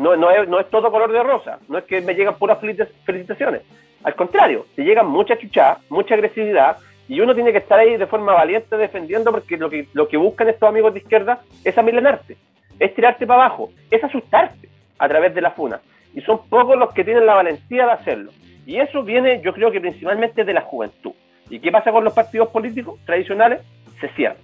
[0.00, 3.60] No, no, es, todo color de rosa, no es que me llegan puras felicita- felicitaciones.
[4.02, 8.06] Al contrario, te llegan mucha chuchada, mucha agresividad, y uno tiene que estar ahí de
[8.06, 12.38] forma valiente defendiendo porque lo que, lo que buscan estos amigos de izquierda es amilanarte,
[12.78, 15.80] es tirarte para abajo, es asustarte a través de la funa.
[16.14, 18.30] Y son pocos los que tienen la valentía de hacerlo.
[18.64, 21.12] Y eso viene, yo creo que principalmente de la juventud.
[21.50, 23.60] ¿Y qué pasa con los partidos políticos tradicionales?
[24.00, 24.38] Se cierran.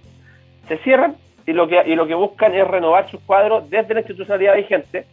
[0.67, 1.15] Se cierran
[1.47, 5.05] y lo que, y lo que buscan es renovar sus cuadros desde la institucionalidad vigente.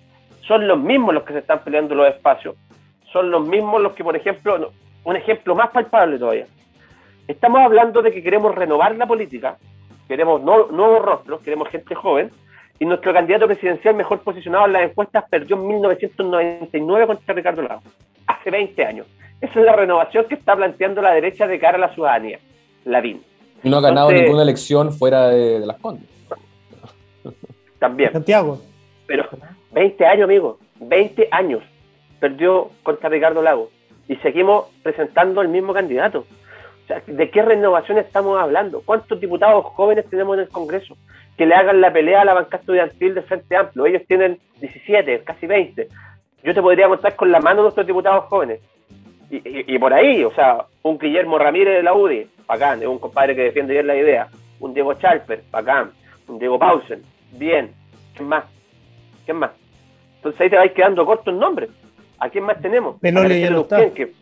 [0.46, 2.54] Son los mismos los que se están peleando los espacios.
[3.12, 4.72] Son los mismos los que, por ejemplo,
[5.04, 6.46] un ejemplo más palpable todavía.
[7.28, 9.56] Estamos hablando de que queremos renovar la política,
[10.08, 12.30] queremos no- nuevos rostros, queremos gente joven,
[12.78, 17.84] y nuestro candidato presidencial mejor posicionado en las encuestas perdió en 1999 contra Ricardo Lagos,
[18.26, 19.06] hace 20 años.
[19.40, 22.38] Esa es la renovación que está planteando la derecha de cara a la ciudadanía,
[22.84, 23.22] Lavín.
[23.62, 26.08] Y no ha ganado Entonces- ninguna elección fuera de, de las Condes.
[27.78, 28.12] También.
[28.12, 28.58] Santiago.
[29.06, 29.28] Pero
[29.72, 31.62] 20 años, amigo, 20 años
[32.20, 33.70] perdió contra Ricardo Lago
[34.08, 36.20] y seguimos presentando el mismo candidato.
[36.84, 38.82] O sea, ¿de qué renovación estamos hablando?
[38.84, 40.96] ¿Cuántos diputados jóvenes tenemos en el Congreso
[41.36, 43.86] que le hagan la pelea a la banca estudiantil del Frente Amplio?
[43.86, 45.88] Ellos tienen 17, casi 20.
[46.42, 48.60] Yo te podría contar con la mano nuestros diputados jóvenes.
[49.30, 52.88] Y, y- y por ahí, o sea, un Guillermo Ramírez de la UDI, bacán, es
[52.88, 54.28] un compadre que defiende bien la idea.
[54.60, 55.90] Un Diego Chalper, bacán.
[56.28, 57.70] Un Diego Pausen, bien.
[58.14, 58.44] ¿Quién más?
[59.24, 59.50] ¿Quién más?
[60.16, 61.68] Entonces ahí te vais quedando corto en nombre.
[62.18, 63.00] ¿A quién más tenemos?
[63.00, 63.90] Penole A ya no está.
[63.94, 64.12] Que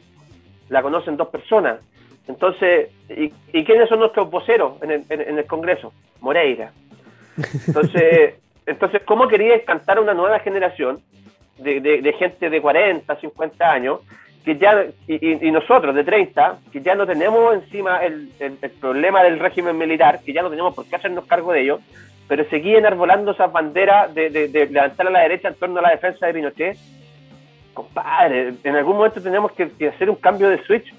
[0.69, 1.81] la conocen dos personas.
[2.29, 5.93] Entonces, ¿y, y quiénes son nuestros voceros en el, en- en el Congreso?
[6.21, 6.73] Moreira.
[7.67, 8.35] Entonces,
[8.67, 11.01] entonces ¿cómo queríais cantar a una nueva generación
[11.59, 14.01] de, de- de gente de 40, 50 años,
[14.45, 18.59] que ya, y, y- y nosotros de 30, que ya no tenemos encima el, el-
[18.61, 21.81] el problema del régimen militar, que ya no tenemos por qué hacernos cargo de ello,
[22.33, 24.31] pero seguían enarbolando esas banderas de,
[24.71, 26.79] levantar a la derecha en torno a la defensa de Pinochet?
[27.75, 30.95] Compadre, en algún momento tenemos que, hacer un cambio de switch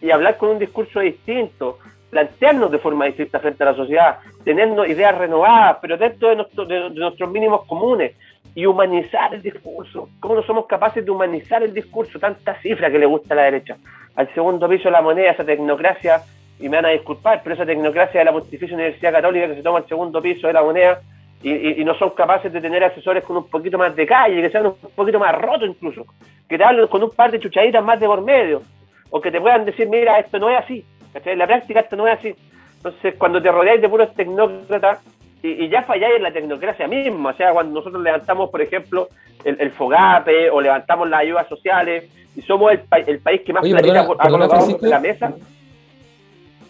[0.00, 4.88] y hablar con un discurso distinto, plantearnos de forma distinta frente a la sociedad, tenernos
[4.88, 8.14] ideas renovadas, pero dentro de- de nuestros mínimos comunes
[8.54, 10.08] y humanizar el discurso.
[10.20, 12.20] ¿Cómo no somos capaces de humanizar el discurso?
[12.20, 13.76] Tanta cifra que le gusta a la derecha.
[14.14, 16.22] Al segundo piso de la moneda, esa tecnocracia
[16.58, 19.62] y me van a disculpar, pero esa tecnocracia de la Pontificia Universidad Católica que se
[19.62, 21.00] toma el segundo piso de la moneda
[21.42, 24.40] y, y- y no son capaces de tener asesores con un poquito más de calle,
[24.40, 26.06] que sean un poquito más rotos incluso,
[26.48, 28.62] que te hablen con un par de chuchaditas más de por medio,
[29.10, 31.34] o que te puedan decir, mira, esto no es así, ¿cachai?
[31.34, 32.34] En la práctica esto no es así.
[32.78, 35.00] Entonces, cuando te rodeáis de puros tecnócratas,
[35.42, 39.08] y, y ya falláis en la tecnocracia misma, o sea, cuando nosotros levantamos, por ejemplo,
[39.44, 43.52] el, el FOGAPE o levantamos las ayudas sociales, y somos el, pa- el país que
[43.52, 44.86] más Oye, platita perdona- ha perdona, colocado Francisco.
[44.86, 45.34] la mesa,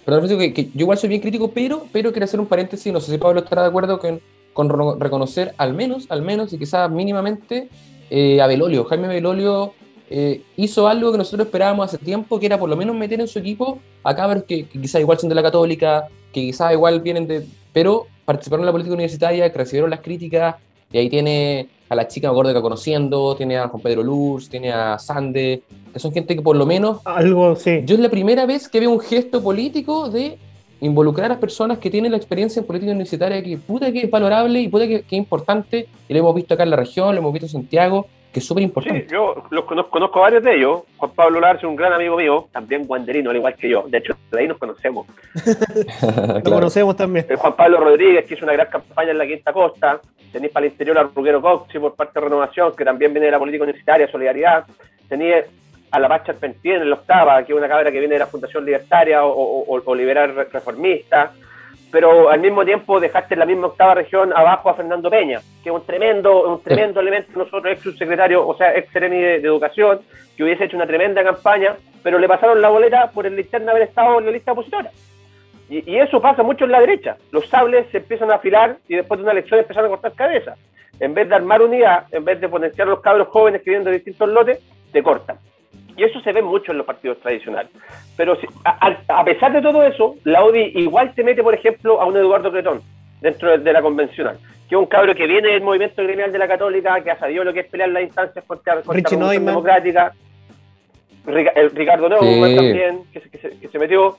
[0.07, 3.01] Pero que, que yo igual soy bien crítico, pero, pero quiero hacer un paréntesis, no
[3.01, 4.21] sé si Pablo estará de acuerdo con,
[4.53, 7.69] con reconocer al menos, al menos y quizás mínimamente
[8.09, 8.85] eh, a Belolio.
[8.85, 9.75] Jaime Belolio
[10.09, 13.27] eh, hizo algo que nosotros esperábamos hace tiempo, que era por lo menos meter en
[13.27, 17.27] su equipo a cabros que quizás igual son de la católica, que quizás igual vienen
[17.27, 17.45] de...
[17.73, 20.55] pero participaron en la política universitaria, que recibieron las críticas,
[20.93, 24.49] y ahí tiene a la chica, me acuerdo que conociendo, tiene a Juan Pedro Luz,
[24.49, 27.83] tiene a Sande, que son gente que por lo menos Algo, sí.
[27.85, 30.39] yo es la primera vez que veo un gesto político de
[30.81, 34.11] involucrar a las personas que tienen la experiencia en política universitaria, que puta que es
[34.11, 37.15] valorable y puta que, que es importante, y lo hemos visto acá en la región,
[37.15, 39.01] lo hemos visto en Santiago, que es súper importante.
[39.01, 40.83] Sí, yo los conozco, conozco varios de ellos.
[40.99, 43.85] Juan Pablo Lars es un gran amigo mío, también guanderino, al igual que yo.
[43.89, 45.07] De hecho, de ahí nos conocemos.
[46.45, 47.25] Lo conocemos también.
[47.31, 50.03] El Juan Pablo Rodríguez, que hizo una gran campaña en la Quinta Costa.
[50.33, 53.33] Tenéis para el interior a Ruggero Coxi por parte de Renovación, que también viene de
[53.33, 54.65] la política universitaria, Solidaridad.
[55.09, 55.45] Tenéis
[55.91, 58.27] a la Pacha Arpentín en la octava, que es una cabra que viene de la
[58.27, 61.33] Fundación Libertaria o, Liberal Re- Reformista.
[61.93, 65.71] Pero al mismo tiempo dejaste en la misma octava región abajo a Fernando Peña, que
[65.71, 70.01] es un tremendo, un tremendo elemento, nosotros ex subsecretario, o sea, ex seremi de, Educación,
[70.37, 73.85] que hubiese hecho una tremenda campaña, pero le pasaron la boleta por el linterna haber
[73.85, 74.91] estado en la lista opositora.
[75.69, 77.17] Y, y eso pasa mucho en la derecha.
[77.33, 80.59] Los sables se empiezan a afilar y después de una elección empiezan a cortar cabezas.
[81.01, 83.85] En vez de armar unidad, en vez de potenciar a los cabros jóvenes que vienen
[83.85, 84.61] de distintos lotes,
[84.93, 85.37] te cortan.
[85.97, 87.71] Y eso se ve mucho en los partidos tradicionales.
[88.17, 92.07] Pero si- a, pesar de todo eso, la ODI igual te mete, por ejemplo, a
[92.07, 92.83] un Eduardo Cretón
[93.21, 96.39] dentro de, de la convencional, que es un cabro que viene del movimiento gremial de
[96.39, 100.13] la Católica, que ha sabido lo que es pelear las instancias contra, contra la democrática.
[101.27, 102.57] Rica- el Ricardo Neumann Sí.
[102.57, 104.17] también, que se, que se- que se metió.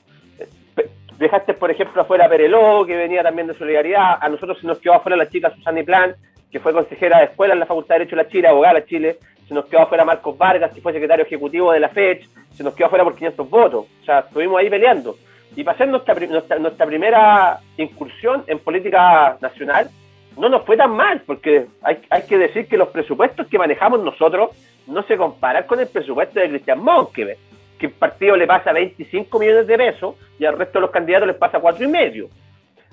[1.18, 4.18] Dejaste, por ejemplo, afuera a Pereló, que venía también de Solidaridad.
[4.20, 6.14] A nosotros se nos quedó afuera la chica Susana Plan,
[6.50, 8.84] que fue consejera de escuela en la Facultad de Derecho de la Chile, abogada de
[8.84, 9.16] Chile.
[9.48, 12.28] Se nos quedó afuera Marcos Vargas, que fue secretario ejecutivo de la FECH.
[12.54, 13.86] Se nos quedó afuera por 500 votos.
[14.00, 15.16] O sea, estuvimos ahí peleando.
[15.56, 19.90] Y para hacer nuestra, nuestra, nuestra primera incursión en política nacional,
[20.36, 24.00] no nos fue tan mal, porque hay, hay que decir que los presupuestos que manejamos
[24.04, 24.50] nosotros
[24.86, 27.36] no se comparan con el presupuesto de Cristian Monkever,
[27.78, 31.28] que el partido le pasa 25 millones de pesos y al resto de los candidatos
[31.28, 32.28] les pasa cuatro y medio.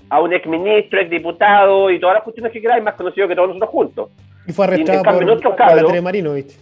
[0.09, 3.69] A un exministro, exdiputado y todas las cuestiones que queráis, más conocido que todos nosotros
[3.71, 4.09] juntos.
[4.47, 6.55] Y fue Y en arrestado cambio, por, nuestro por la cabro- Tere Marino, ¿viste?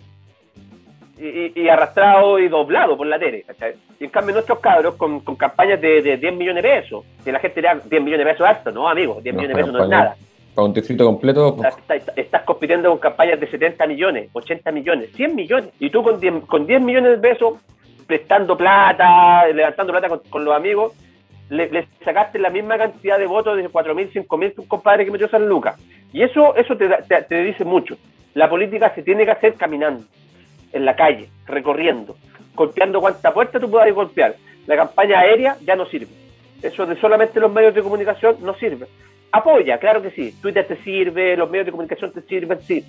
[1.20, 3.44] Y, y- y arrastrado y doblado por la tele.
[3.44, 3.74] ¿cachai?
[4.00, 7.32] Y en cambio nuestros cabros con, con campañas de, de 10 millones de pesos, que
[7.32, 9.64] la gente le da 10 millones de pesos alto, no amigo, 10 No, millones de
[9.64, 10.16] pesos no es nada.
[10.56, 15.10] Para un distrito completo, Estás, estás- estás compitiendo con campañas de 70 millones, 80 millones,
[15.16, 15.70] 100 millones.
[15.80, 17.58] Y tú con 10, con 10 millones de pesos,
[18.14, 20.94] prestando plata, levantando plata con, los amigos,
[21.50, 25.28] le, sacaste la misma cantidad de votos de 4.000, 5.000 que un compadre que metió
[25.28, 25.82] San Lucas.
[26.12, 27.98] Y eso, eso te, te, te dice mucho.
[28.36, 30.04] La política se tiene que hacer caminando,
[30.72, 32.16] en la calle, recorriendo,
[32.54, 34.36] golpeando cuanta puerta tú puedas golpear.
[34.68, 36.14] La campaña aérea ya no sirve.
[36.62, 38.86] Eso de solamente los medios de comunicación no sirve.
[39.32, 40.36] Apoya, claro que sí.
[40.40, 42.86] Twitter te sirve, los medios de comunicación te sirven, sí.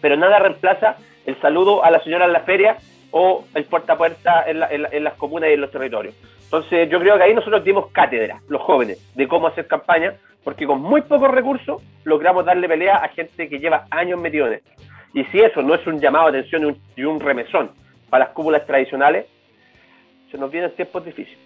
[0.00, 2.78] Pero nada reemplaza el saludo a la señora en la feria
[3.12, 5.70] o el puerta a puerta en, la- en la- en las comunas y en los
[5.70, 6.14] territorios.
[6.44, 10.12] Entonces, yo creo que ahí nosotros dimos cátedra, los jóvenes, de cómo hacer campaña,
[10.44, 14.54] porque con muy pocos recursos logramos darle pelea a gente que lleva años metido en
[14.54, 14.70] esto.
[15.14, 17.70] Y si eso no es un llamado de atención y un, y un remesón
[18.10, 19.26] para las cúpulas tradicionales,
[20.30, 21.38] se nos vienen tiempos difíciles.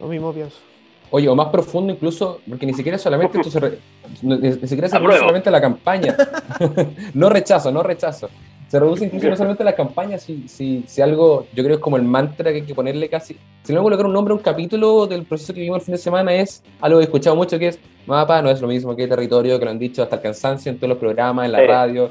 [0.00, 0.58] Lo mismo pienso.
[1.10, 3.78] Oye, o más profundo incluso, porque ni siquiera solamente esto se re-
[4.22, 6.16] ni, ni siquiera se solamente a la campaña.
[7.14, 8.30] no rechazo, no rechazo.
[8.72, 11.80] Se reduce incluso no solamente a la campaña, si, si, si algo, yo creo que
[11.80, 13.36] es como el mantra que hay que ponerle casi.
[13.64, 15.84] Si no voy a colocar un nombre a un capítulo del proceso que vimos el
[15.84, 18.68] fin de semana, es algo que he escuchado mucho que es mapa no es lo
[18.68, 21.52] mismo que territorio, que lo han dicho hasta el cansancio en todos los programas, en
[21.52, 21.66] la Sí.
[21.66, 22.10] radio.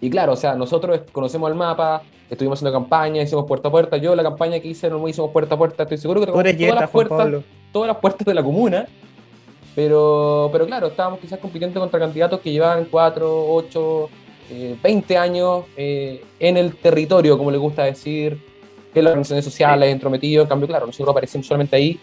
[0.00, 3.96] Y claro, o sea, nosotros conocemos el mapa, estuvimos haciendo campaña, hicimos puerta a puerta.
[3.96, 6.58] Yo la campaña que hice no hicimos puerta a puerta, estoy seguro que tocamos todas
[6.58, 8.88] yeta, las puertas todas las puertas de la comuna,
[9.76, 14.08] pero, pero claro, estábamos quizás compitiendo contra candidatos que llevaban 4, 8,
[14.50, 18.38] eh, 20 años eh, en el territorio, como les gusta decir,
[18.92, 21.98] que las organizaciones sociales, entrometidos, en cambio, claro, nosotros aparecimos solamente ahí,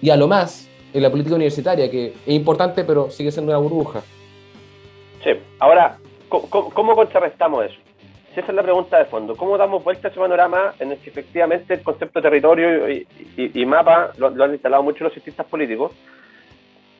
[0.00, 3.58] y a lo más, en la política universitaria, que es importante, pero sigue siendo una
[3.58, 4.02] burbuja.
[5.22, 5.30] Sí.
[5.60, 7.76] Ahora, ¿cómo, cómo- cómo contrarrestamos eso?
[8.34, 10.98] Si esa es la pregunta de fondo, ¿cómo damos vuelta a ese panorama en el
[10.98, 15.02] que efectivamente el concepto de territorio y, y- y mapa lo, lo han instalado muchos
[15.02, 15.92] los cientistas políticos?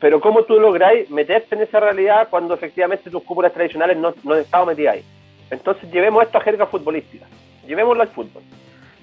[0.03, 4.33] Pero ¿cómo tú lográis meterte en esa realidad cuando efectivamente tus cúpulas tradicionales no, no
[4.33, 5.03] han estado metidas ahí?
[5.49, 7.25] Entonces llevemos esto a jerga futbolística,
[7.65, 8.43] llevémoslo al fútbol.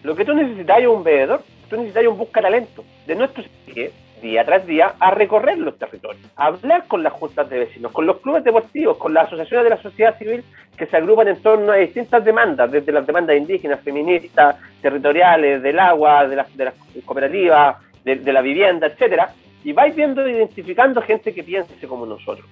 [0.02, 3.92] Lo que tú necesitas es un veedor, tú necesitas un busca talento de nuestros que
[4.20, 8.04] día tras día a recorrer los territorios, a hablar con las juntas de vecinos, con
[8.04, 10.44] los clubes deportivos, con las asociaciones de la sociedad civil
[10.76, 15.78] que se agrupan en torno a distintas demandas, desde las demandas indígenas, feministas, territoriales, del
[15.78, 16.74] agua, de las, de las
[17.06, 19.32] cooperativas, de la vivienda, etcétera,
[19.64, 22.46] y vais viendo identificando gente que piense como nosotros.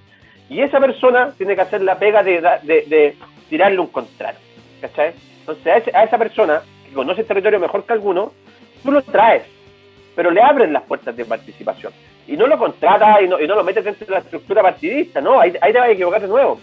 [0.48, 3.16] Y esa persona tiene que hacer la pega de,
[3.48, 4.38] tirarle un contrato.
[4.80, 5.12] ¿Cachai?
[5.40, 8.32] Entonces a, esa persona que conoce el territorio mejor que alguno,
[8.82, 9.44] tú lo traes,
[10.14, 11.92] pero le abren las puertas de participación.
[12.26, 15.54] Y no lo contratas y no, lo metes dentro de la estructura partidista, no, ahí,
[15.60, 16.60] ahí te vas a equivocar de nuevo.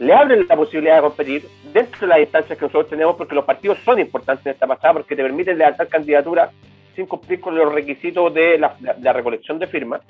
[0.00, 3.44] Le abren la posibilidad de competir dentro de las instancias que nosotros tenemos, porque los
[3.44, 6.50] partidos son importantes en esta pasada, porque te permiten levantar candidaturas
[6.94, 10.00] sin cumplir con los requisitos de la, recolección de firmas.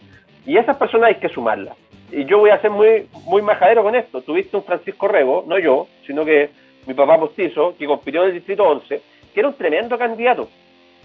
[0.47, 1.77] Y esas personas hay que sumarlas.
[2.13, 4.23] Y yo voy a ser muy, muy majadero con esto.
[4.23, 6.51] Tuviste un Francisco Rego, no yo, sino que
[6.87, 9.01] mi papá postizo, que compitió en el Distrito 11,
[9.33, 10.49] que era un tremendo candidato,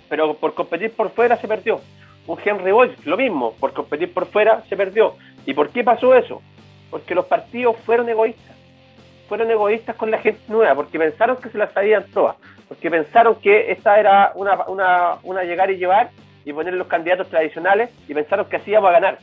[0.09, 1.79] pero por competir por fuera se perdió.
[2.27, 5.15] Un Henry Boyce, lo mismo, por competir por fuera se perdió.
[5.45, 6.41] ¿Y por qué pasó eso?
[6.91, 8.55] Porque los partidos fueron egoístas.
[9.27, 12.35] Fueron egoístas con la gente nueva, porque pensaron que se las sabían todas,
[12.69, 16.11] porque pensaron que esta era una, una, una llegar y llevar
[16.45, 19.19] y poner los candidatos tradicionales y pensaron que así íbamos a ganar.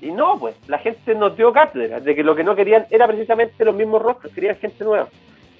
[0.00, 3.06] Y no, pues, la gente nos dio cátedra de que lo que no querían era
[3.06, 5.08] precisamente los mismos rostros, querían gente nueva.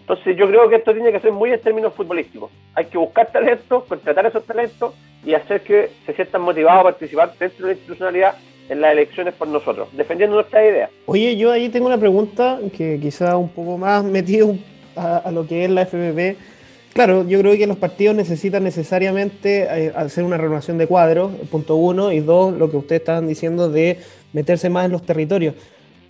[0.00, 2.50] Entonces yo creo que esto tiene que ser muy en términos futbolísticos.
[2.74, 4.94] Hay que buscar talentos, contratar esos talentos
[5.24, 8.34] y hacer que se sientan motivados a participar dentro de la institucionalidad
[8.68, 10.90] en las elecciones por nosotros, defendiendo nuestras ideas.
[11.06, 14.54] Oye, yo ahí tengo una pregunta que quizá un poco más metido
[14.94, 16.53] a, a lo que es la FPP.
[16.94, 21.74] Claro, yo creo que los partidos necesitan necesariamente eh, hacer una renovación de cuadros, punto
[21.74, 23.98] uno, y dos, lo que ustedes estaban diciendo de
[24.32, 25.56] meterse más en los territorios.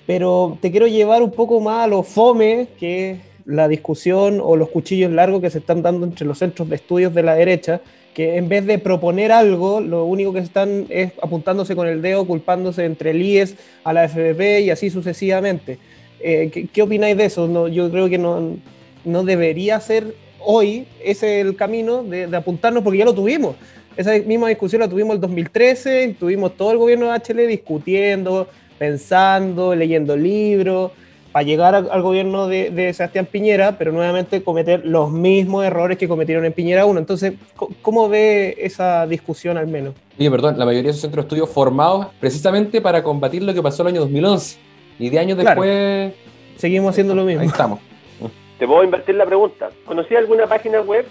[0.06, 3.16] Pero te quiero llevar un poco más a lo fome, que
[3.46, 7.14] la discusión o los cuchillos largos que se están dando entre los centros de estudios
[7.14, 7.80] de la derecha,
[8.12, 12.26] que en vez de proponer algo, lo único que están es apuntándose con el dedo,
[12.26, 15.78] culpándose entre el IES a la FBP y así sucesivamente.
[16.20, 17.48] Eh, ¿qué, qué opináis de eso?
[17.48, 18.58] No, yo creo que no,
[19.06, 23.56] no debería ser hoy ese el camino de, de apuntarnos, porque ya lo tuvimos.
[23.96, 29.74] Esa misma discusión la tuvimos el 2013, tuvimos todo el gobierno de HL discutiendo, pensando,
[29.74, 30.90] leyendo libros,
[31.30, 35.98] para llegar al, al gobierno de, de, Sebastián Piñera, pero nuevamente cometer los mismos errores
[35.98, 36.98] que cometieron en Piñera 1.
[36.98, 37.34] Entonces,
[37.82, 39.94] ¿cómo ve esa discusión al menos?
[40.18, 43.62] Oye, perdón, la mayoría de esos centros de estudios formados precisamente para combatir lo que
[43.62, 44.58] pasó el año 2011.
[45.00, 45.60] Y de años Claro.
[45.60, 46.12] después...
[46.56, 47.40] Seguimos haciendo lo mismo.
[47.40, 47.80] Ahí estamos.
[48.64, 49.68] Te puedo invertir la pregunta.
[49.84, 51.04] ¿Conocí alguna página web,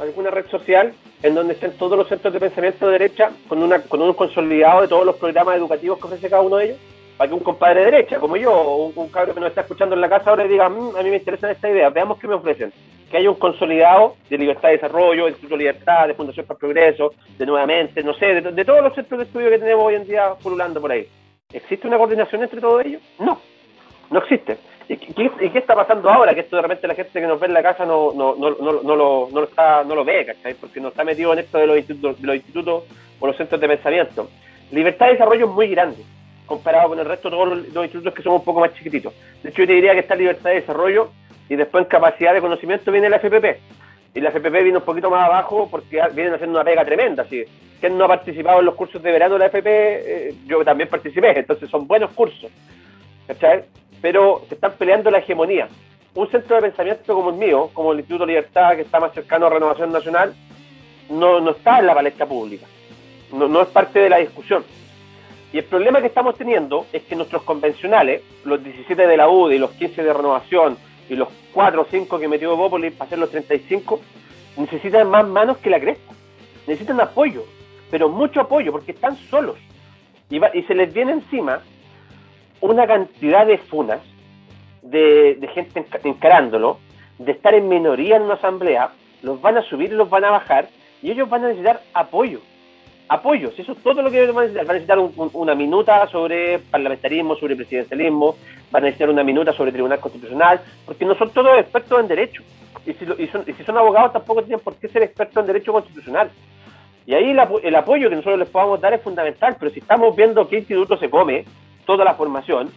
[0.00, 3.80] alguna red social, en donde estén todos los centros de pensamiento de derecha con, una,
[3.82, 6.78] con un consolidado de todos los programas educativos que ofrece cada uno de ellos?
[7.16, 9.60] Para que un compadre de derecha, como yo, o un, un cabro que nos está
[9.60, 12.26] escuchando en la casa ahora diga, "Mm, a mí me interesa esta idea, veamos qué
[12.26, 12.72] me ofrecen.
[13.08, 16.58] Que haya un consolidado de libertad de desarrollo, de Instituto Libertad, de Fundación para el
[16.58, 19.94] Progreso, de Nuevamente, no sé, de, de todos los centros de estudio que tenemos hoy
[19.94, 21.06] en día pululando por ahí.
[21.52, 23.00] ¿Existe una coordinación entre todos ellos?
[23.20, 23.40] No,
[24.10, 24.58] no existe.
[24.88, 26.34] ¿Y qué, está pasando ahora?
[26.34, 28.50] Que esto de repente la gente que nos ve en la casa no, no, no,
[28.50, 30.54] no, no lo, no, lo está, no lo ve, ¿cachai?
[30.54, 32.84] Porque no está metido en esto de los institutos, de los institutos
[33.20, 34.30] o los centros de pensamiento.
[34.70, 36.02] Libertad de desarrollo es muy grande,
[36.46, 39.12] comparado con el resto de todos los, institutos que somos un poco más chiquititos.
[39.42, 41.10] De hecho, yo te diría que está libertad de desarrollo
[41.50, 43.60] y después en capacidad de conocimiento viene la FPP.
[44.14, 47.24] Y la FPP viene un poquito más abajo porque vienen haciendo una pega tremenda.
[47.24, 47.44] Así.
[47.90, 51.38] No ha participado en los cursos de verano de la FP, eh, yo también participé,
[51.38, 52.50] entonces son buenos cursos.
[53.28, 53.64] ¿cachai?
[54.00, 55.68] Pero se están peleando la hegemonía.
[56.14, 59.46] Un centro de pensamiento como el mío, como el Instituto Libertad, que está más cercano
[59.46, 60.34] a Renovación Nacional,
[61.10, 62.66] no, no está en la palestra pública.
[63.32, 64.64] No, no es parte de la discusión.
[65.52, 69.58] Y el problema que estamos teniendo es que nuestros convencionales, los 17 de la UDI,
[69.58, 70.76] los 15 de Renovación
[71.08, 74.00] y los 4 o 5 que metió Bópolis para hacer los 35,
[74.58, 76.12] necesitan más manos que la cresta.
[76.66, 77.44] Necesitan apoyo,
[77.90, 79.56] pero mucho apoyo, porque están solos.
[80.28, 81.62] Y, va- y se les viene encima
[82.60, 84.00] una cantidad de funas,
[84.82, 86.78] de, gente enca- encarándolo,
[87.18, 88.90] de estar en minoría en una asamblea,
[89.22, 90.68] los van a subir los van a bajar,
[91.02, 92.40] y ellos van a necesitar apoyo.
[93.10, 94.98] Apoyo, si eso es todo lo que van a necesitar.
[94.98, 98.36] Un- un- una minuta sobre parlamentarismo, sobre presidencialismo,
[98.70, 102.42] van a necesitar una minuta sobre tribunal constitucional, porque no son todos expertos en derecho.
[102.86, 105.40] Y si, lo- y son, y si son abogados tampoco tienen por qué ser expertos
[105.40, 106.30] en derecho constitucional.
[107.06, 110.14] Y ahí el, el apoyo que nosotros les podamos dar es fundamental, pero si estamos
[110.14, 111.44] viendo qué instituto se come,
[111.88, 112.70] toda la formación,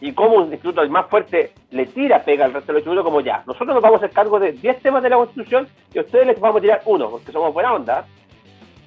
[0.00, 3.02] y cómo un instituto el más fuerte le tira pega al resto de los institutos,
[3.04, 5.98] como ya, nosotros nos vamos a hacer cargo de 10 temas de la Constitución y
[5.98, 8.06] a ustedes les vamos a tirar uno, porque somos buena onda.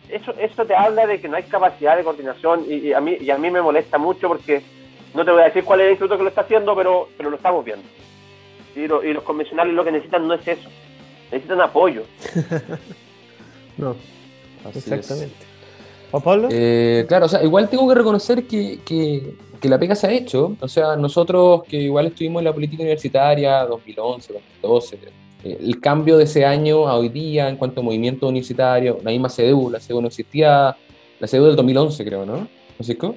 [0.07, 3.17] Eso, eso te habla de que no hay capacidad de coordinación y, y a mí,
[3.19, 4.61] y a mí me molesta mucho porque
[5.15, 7.29] no te voy a decir cuál es el instituto que lo está haciendo, pero, pero
[7.31, 7.83] lo estamos viendo.
[8.75, 10.69] Y, lo- y los convencionales lo que necesitan no es eso,
[11.31, 12.03] necesitan apoyo.
[13.77, 13.95] No,
[14.65, 14.87] Así es.
[14.91, 15.35] exactamente.
[16.23, 20.07] Pablo, Eh, claro, o sea, igual tengo que reconocer que, que- que la pega se
[20.07, 20.57] ha hecho.
[20.59, 24.99] O sea, nosotros que igual estuvimos en la política universitaria 2011, 2012,
[25.43, 29.11] eh, el cambio de ese año a hoy día en cuanto a movimiento universitario, la
[29.11, 30.75] misma CDU, la CDU no existía,
[31.19, 32.47] la CDU del 2011 creo, ¿no?
[32.75, 33.15] ¿Francisco?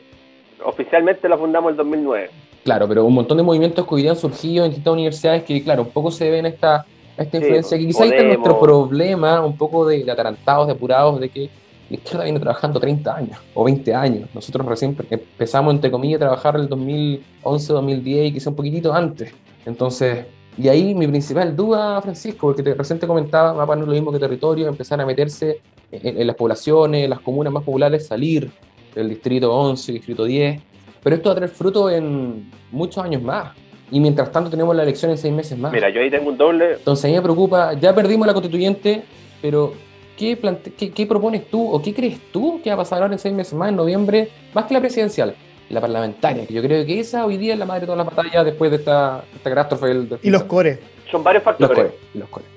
[0.64, 2.30] Oficialmente la fundamos en 2009.
[2.62, 5.62] Claro, pero un montón de movimientos que hoy día han surgido en distintas universidades que,
[5.62, 6.86] claro, un poco se a esta,
[7.16, 11.20] esta Sí, influencia, que quizás está nuestro problema, un poco de, de atarantados, de apurados,
[11.20, 11.50] de que
[11.90, 14.28] la izquierda viene trabajando 30 años o 20 años.
[14.34, 18.92] Nosotros recién empezamos, entre comillas, a trabajar en el 2011, 2010 y quizá un poquitito
[18.92, 19.32] antes.
[19.66, 20.26] Entonces,
[20.56, 23.94] y ahí mi principal duda, Francisco, porque te, recién te comentaba, mapa no es lo
[23.94, 25.60] mismo que territorio, empezar a meterse
[25.90, 28.50] en, en las poblaciones, las comunas más populares, salir
[28.94, 30.60] del distrito 11, distrito 10,
[31.02, 33.52] pero esto va a tener fruto en muchos años más.
[33.90, 35.72] Y mientras tanto tenemos la elección en seis meses más.
[35.72, 36.74] Mira, yo ahí tengo un doble.
[36.74, 39.02] Entonces a mí me preocupa, ya perdimos la constituyente,
[39.42, 39.74] pero
[40.16, 43.14] ¿qué, plante- qué, qué propones tú o qué crees tú que va a pasar ahora
[43.14, 45.34] en seis meses más, en noviembre, más que la presidencial?
[45.70, 48.14] La parlamentaria, que yo creo que esa hoy día es la madre de todas las
[48.14, 50.78] batallas después de esta, esta catástrofe del, del- y los cores.
[51.10, 51.74] Son varios los factores.
[51.76, 52.48] cores, y los cores.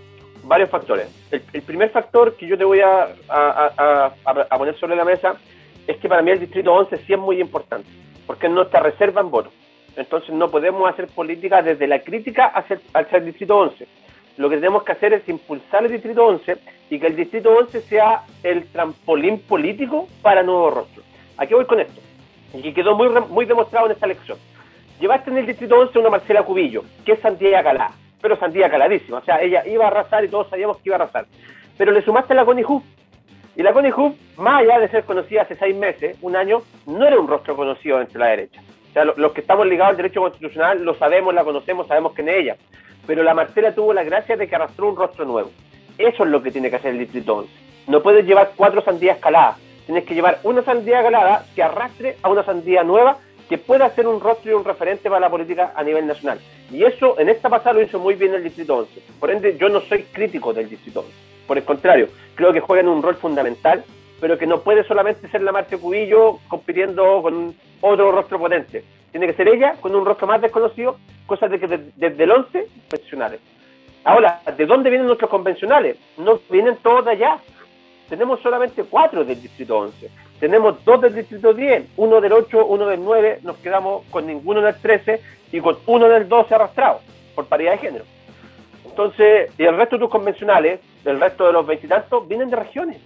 [0.44, 1.08] varios factores.
[1.32, 4.96] El, el primer factor que yo te voy a, a- a- a- a poner sobre
[4.98, 5.36] la mesa
[5.88, 7.88] es que para mí el distrito 11 sí es muy importante,
[8.28, 9.54] porque es nuestra reserva en votos.
[9.96, 13.88] Entonces no podemos hacer política desde la crítica hacia, hacia el distrito 11.
[14.38, 16.58] Lo que tenemos que hacer es impulsar el distrito 11
[16.90, 21.06] y que el distrito 11 sea el trampolín político para nuevos rostros.
[21.38, 22.00] ¿A qué voy con esto?
[22.54, 24.38] Y que quedó muy, muy demostrado en esta elección.
[25.00, 29.18] Llevaste en el distrito 11 una Marcela Cubillo, que es sandía calada, pero sandía caladísima.
[29.18, 31.26] O sea, ella iba a arrasar y todos sabíamos que iba a arrasar.
[31.78, 32.84] Pero le sumaste a la Connie Hoof.
[33.56, 37.06] Y la Connie Hoof, más allá de ser conocida hace seis meses, un año, no
[37.08, 38.62] era un rostro conocido entre la derecha.
[38.90, 42.14] O sea, lo- los que estamos ligados al derecho constitucional lo sabemos, la conocemos, sabemos
[42.14, 42.56] quién es ella.
[43.08, 45.50] Pero la Marcela tuvo la gracia de que arrastró un rostro nuevo.
[45.98, 47.52] Eso es lo que tiene que hacer el distrito 11.
[47.88, 49.58] No puedes llevar cuatro sandías caladas.
[49.86, 54.08] Tienes que llevar una sandía calada que arrastre a una sandía nueva que pueda ser
[54.08, 56.40] un rostro y un referente para la política a nivel nacional.
[56.70, 59.02] Y eso en esta pasada lo hizo muy bien el Distrito 11.
[59.20, 61.12] Por ende, yo no soy crítico del Distrito 11.
[61.48, 63.86] Por el contrario, creo que juegan un rol fundamental,
[64.20, 68.84] pero que no puede solamente ser la Marcia Cubillo compitiendo con otro rostro potente.
[69.18, 72.30] Tiene que ser ella con un rostro más desconocido, cosa de que de- desde el
[72.32, 73.40] 11, profesionales.
[74.04, 75.98] Ahora, ¿de dónde vienen nuestros convencionales?
[76.18, 77.40] No vienen todos de allá.
[78.10, 80.12] Tenemos solamente cuatro del Distrito 11.
[80.40, 83.40] Tenemos dos del Distrito 10, uno del 8, uno del 9.
[83.42, 85.20] Nos quedamos con ninguno del 13
[85.52, 87.00] y con uno del 12 arrastrado
[87.34, 88.06] por paridad de género.
[88.86, 92.98] Entonces, y el resto de tus convencionales, el resto de los veintitantos, vienen de regiones.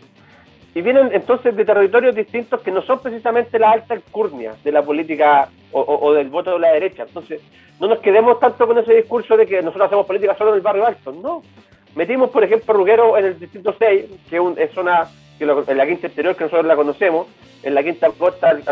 [0.74, 4.82] Y vienen entonces de territorios distintos que no son precisamente la alta alcurnia de la
[4.82, 7.04] política o, o- del voto de la derecha.
[7.04, 7.42] Entonces,
[7.80, 10.62] no nos quedemos tanto con ese discurso de que nosotros hacemos política solo en el
[10.62, 11.12] barrio alto.
[11.12, 11.42] No.
[11.96, 15.64] Metimos, por ejemplo, Ruguero en el distrito 6, que es, un- es zona, que lo-
[15.70, 17.28] en la quinta exterior, que nosotros la conocemos,
[17.64, 18.64] en la quinta costa, al,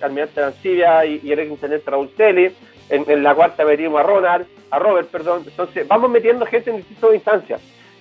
[0.00, 2.54] almirante Arancibia y, y el ex intendente Raúl Celi,
[2.88, 5.42] en, en la cuarta metimos a Ronald, a Robert, perdón.
[5.44, 7.60] Entonces, vamos metiendo gente en distintas instancias.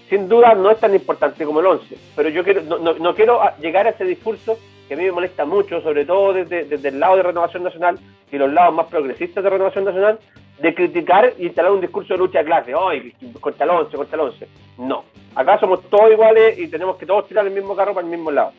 [0.10, 3.16] Sin duda no es tan importante como el 11, pero yo quiero, no, no- no
[3.16, 6.66] quiero a- llegar a ese discurso que a mí me molesta mucho, sobre todo desde,
[6.66, 7.98] desde el lado de Renovación Nacional
[8.32, 10.20] y los lados más progresistas de Renovación Nacional,
[10.60, 12.74] de criticar y instalar un discurso de lucha de clase.
[12.80, 14.48] ¡Ay, contra el 11, contra el 11!
[14.78, 15.04] No.
[15.34, 18.30] Acá somos todos iguales y tenemos que todos tirar el mismo carro para el mismo
[18.32, 18.52] lado.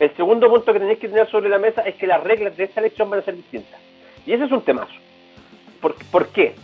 [0.00, 2.64] El segundo punto que tenéis que tener sobre la mesa es que las reglas de
[2.64, 3.78] esta elección van a ser distintas.
[4.26, 4.92] Y ese es un temazo.
[5.80, 6.54] ¿Por, por qué?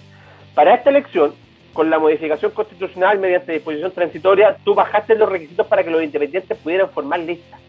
[0.55, 1.35] Para esta elección,
[1.73, 6.57] con la modificación constitucional mediante disposición transitoria, tú bajaste los requisitos para que los independientes
[6.59, 7.61] pudieran formar listas.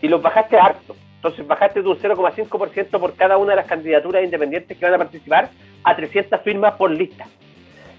[0.00, 0.96] Y los bajaste harto.
[1.16, 5.50] Entonces bajaste un 0,5% por cada una de las candidaturas independientes que van a participar
[5.82, 7.26] a 300 firmas por lista.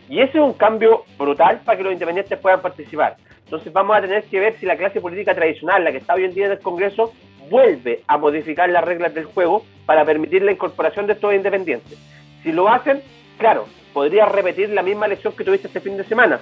[0.07, 3.17] Y ese es un cambio brutal para que los independientes puedan participar.
[3.43, 6.25] Entonces vamos a tener que ver si la clase política tradicional, la que está hoy
[6.25, 7.13] en día en el Congreso,
[7.49, 11.97] vuelve a modificar las reglas del juego para permitir la incorporación de estos independientes.
[12.43, 13.01] Si lo hacen,
[13.37, 16.39] claro, podría repetir la misma elección que tuviste este fin de semana.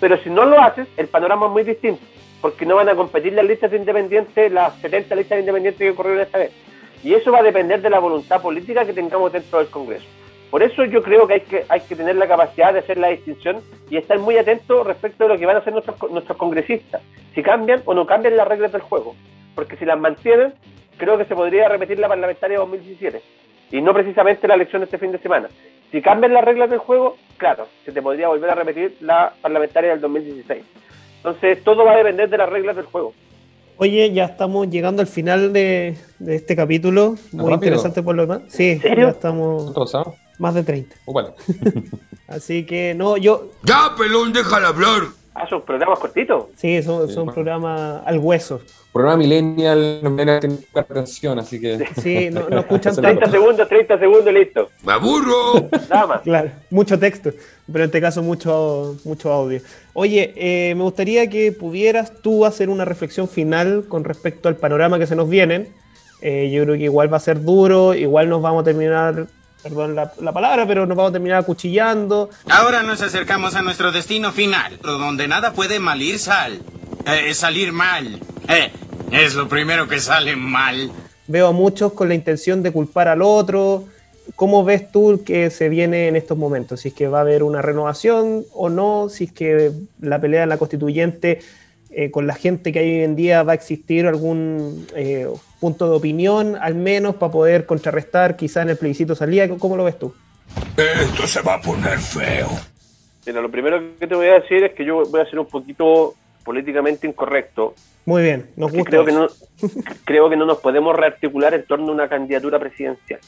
[0.00, 2.02] Pero si no lo haces, el panorama es muy distinto,
[2.40, 5.90] porque no van a competir las listas de independientes, las 70 listas de independientes que
[5.90, 6.52] ocurrieron esta vez.
[7.02, 10.06] Y eso va a depender de la voluntad política que tengamos dentro del Congreso.
[10.50, 13.08] Por eso yo creo que hay que, hay que tener la capacidad de hacer la
[13.08, 17.02] distinción y estar muy atento respecto de lo que van a hacer nuestros, nuestros congresistas,
[17.34, 19.14] si cambian o no cambian las reglas del juego.
[19.54, 20.54] Porque si las mantienen,
[20.96, 23.20] creo que se podría repetir la parlamentaria 2017.
[23.72, 25.48] y no precisamente la elección de este fin de semana.
[25.92, 29.90] Si cambian las reglas del juego, claro, se te podría volver a repetir la parlamentaria
[29.90, 30.64] del 2016.
[31.18, 33.14] Entonces, todo va a depender de las reglas del juego.
[33.78, 37.16] Oye, ya estamos llegando al final de, de este capítulo.
[37.32, 37.54] Muy rápido?
[37.54, 38.42] interesante por lo demás.
[38.48, 39.72] Sí, ya estamos
[40.38, 40.96] más de 30.
[41.04, 41.34] Uh, Bueno,
[42.28, 43.50] Así que no, yo.
[43.64, 45.02] Ya, pelón, déjala hablar.
[45.38, 46.46] Ah, son programas cortitos.
[46.56, 47.34] Sí, son, Sí, son bueno.
[47.34, 48.60] programas al hueso.
[48.92, 51.84] programa Millennial no me tiene atención, así que.
[52.00, 53.38] Sí, no, no escuchan Se 30 tanto.
[53.38, 54.68] segundos, 30 segundos, listo.
[54.82, 55.68] Me aburro.
[55.90, 56.22] Nada más.
[56.22, 57.30] Claro, mucho texto,
[57.70, 59.60] pero en este caso mucho, mucho audio.
[59.92, 64.98] Oye, eh, me gustaría que pudieras tú hacer una reflexión final con respecto al panorama
[64.98, 65.68] que se nos vienen.
[66.22, 69.26] Eh, yo creo que igual va a ser duro, igual nos vamos a terminar,
[69.68, 72.30] perdón la, la palabra, pero nos vamos a terminar acuchillando.
[72.48, 76.60] Ahora nos acercamos a nuestro destino final, donde nada puede mal ir sal.
[77.04, 78.20] Eh, salir mal.
[78.48, 78.70] Eh,
[79.10, 80.92] es lo primero que sale mal.
[81.26, 83.84] Veo a muchos con la intención de culpar al otro.
[84.36, 86.80] ¿Cómo ves tú que se viene en estos momentos?
[86.80, 90.44] Si es que va a haber una renovación o no, si es que la pelea
[90.44, 91.40] en la constituyente
[91.90, 95.28] eh, con la gente que hay hoy en día va a existir algún eh,
[95.60, 99.48] punto de opinión, al menos para poder contrarrestar quizás en el plebiscito salida.
[99.58, 100.14] ¿Cómo lo ves tú?
[100.76, 102.48] Esto se va a poner feo.
[103.26, 105.46] Mira, lo primero que te voy a decir es que yo voy a ser un
[105.46, 106.14] poquito
[106.44, 107.74] políticamente incorrecto.
[108.04, 108.90] Muy bien, nos porque gusta.
[108.90, 109.26] creo que, no,
[110.04, 113.20] creo que no nos podemos rearticular en torno a una candidatura presidencial.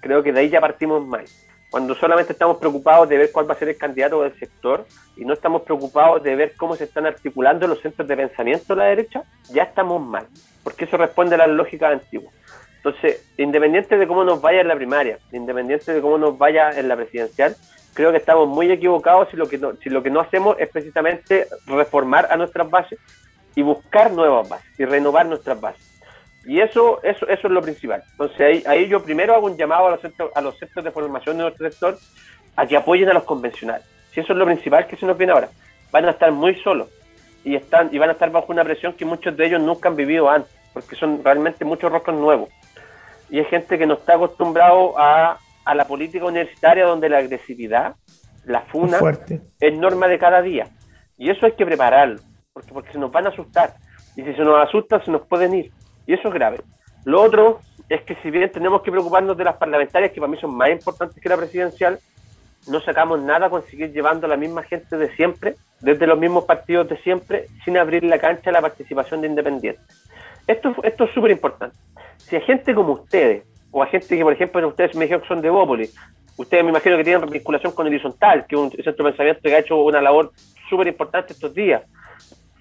[0.00, 1.24] Creo que de ahí ya partimos mal.
[1.70, 5.24] Cuando solamente estamos preocupados de ver cuál va a ser el candidato del sector y
[5.24, 8.86] no estamos preocupados de ver cómo se están articulando los centros de pensamiento de la
[8.86, 10.26] derecha, ya estamos mal.
[10.64, 12.34] Porque eso responde a las lógicas antiguas.
[12.76, 16.88] Entonces, independiente de cómo nos vaya en la primaria, independiente de cómo nos vaya en
[16.88, 17.54] la presidencial,
[17.92, 20.68] creo que estamos muy equivocados si lo que no, si lo que no hacemos es
[20.70, 22.98] precisamente reformar a nuestras bases
[23.54, 25.87] y buscar nuevas bases y renovar nuestras bases.
[26.48, 28.02] Y eso, eso, eso es lo principal.
[28.12, 30.90] Entonces ahí, ahí yo primero hago un llamado a los, centros, a los centros de
[30.90, 31.98] formación de nuestro sector
[32.56, 33.84] a que apoyen a los convencionales.
[34.12, 35.50] Si eso es lo principal que se nos viene ahora.
[35.92, 36.88] Van a estar muy solos
[37.44, 39.96] y, están, y van a estar bajo una presión que muchos de ellos nunca han
[39.96, 42.48] vivido antes, porque son realmente muchos rostros nuevos.
[43.28, 47.94] Y hay gente que no está acostumbrado a, a la política universitaria donde la agresividad,
[48.46, 49.42] la funa, Fuerte.
[49.60, 50.66] es norma de cada día.
[51.18, 52.20] Y eso hay que prepararlo,
[52.54, 53.74] porque, porque se nos van a asustar.
[54.16, 55.72] Y si se nos asustan, se nos pueden ir.
[56.08, 56.58] Y eso es grave.
[57.04, 60.38] Lo otro es que si bien tenemos que preocuparnos de las parlamentarias, que para mí
[60.40, 61.98] son más importantes que la presidencial,
[62.66, 66.46] no sacamos nada con seguir llevando a la misma gente de siempre, desde los mismos
[66.46, 69.84] partidos de siempre, sin abrir la cancha a la participación de independientes.
[70.46, 71.76] Esto, esto es súper importante.
[72.16, 75.28] Si hay gente como ustedes, o hay gente que, por ejemplo, ustedes me dijeron que
[75.28, 75.90] son de Bópoli,
[76.38, 79.54] ustedes me imagino que tienen vinculación con Horizontal, que es un centro de pensamiento que
[79.54, 80.32] ha hecho una labor
[80.70, 81.82] súper importante estos días.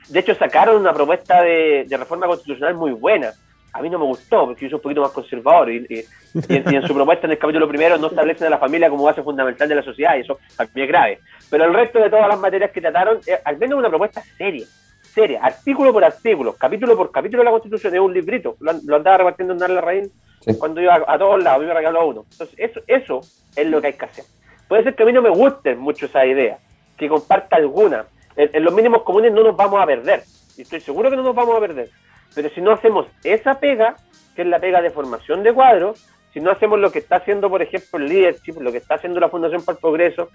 [0.09, 3.33] De hecho, sacaron una propuesta de, de, reforma constitucional muy buena.
[3.73, 5.69] A mí no me gustó, porque yo soy un poquito más conservador.
[5.69, 6.05] Y, y,
[6.49, 8.89] y, en, y, en, su propuesta, en el capítulo primero, no establecen a la familia
[8.89, 10.39] como base fundamental de la sociedad, y eso
[10.73, 11.19] mí es grave.
[11.49, 14.65] Pero el resto de todas las materias que trataron, eh, al menos una propuesta seria,
[15.01, 18.55] seria, artículo por artículo, capítulo por capítulo de la Constitución, es un librito.
[18.59, 20.09] Lo, lo andaba repartiendo en la raíz
[20.41, 20.57] sí.
[20.57, 22.25] cuando iba a, a, todos lados, a mí me regaló uno.
[22.31, 23.21] Entonces, eso, eso
[23.55, 24.25] es lo que hay que hacer.
[24.67, 26.59] Puede ser que a mí no me gusten mucho esa idea,
[26.97, 28.05] que comparta alguna.
[28.37, 30.23] En, los mínimos comunes no nos vamos a perder
[30.55, 31.89] y estoy seguro que no nos vamos a perder.
[32.35, 33.95] Pero si no hacemos esa pega,
[34.35, 37.49] que es la pega de formación de cuadros, si no hacemos lo que está haciendo,
[37.49, 40.29] por ejemplo, el leadership, lo que está haciendo la Fundación para el Progreso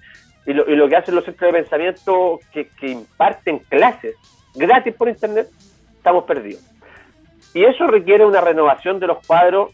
[0.44, 4.16] y lo, y lo que hacen los centros de pensamiento que, que, imparten clases
[4.54, 5.48] gratis por internet,
[5.96, 6.62] estamos perdidos.
[7.54, 9.70] Y eso requiere una renovación de los cuadros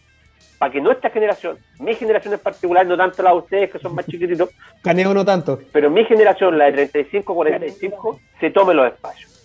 [0.59, 3.95] para que nuestra generación, mi generación en particular, no tanto la de ustedes que son
[3.95, 4.51] más chiquititos,
[4.83, 9.39] Caneo no tanto, pero mi generación, la de 35-45, se tome los espacios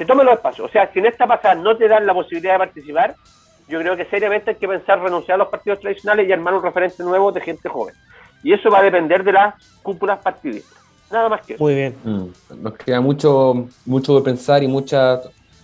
[0.00, 0.66] se tomen los espacios.
[0.66, 3.14] O sea, si en esta pasada no te dan la posibilidad de participar,
[3.68, 6.62] yo creo que seriamente hay que pensar renunciar a los partidos tradicionales y armar un
[6.62, 7.94] referente nuevo de gente joven.
[8.42, 10.78] Y eso va a depender de las cúpulas partidistas.
[11.10, 11.62] Nada más que eso.
[11.62, 11.94] Muy bien.
[12.02, 12.62] Mm.
[12.62, 15.20] Nos queda mucho, mucho de pensar y mucha.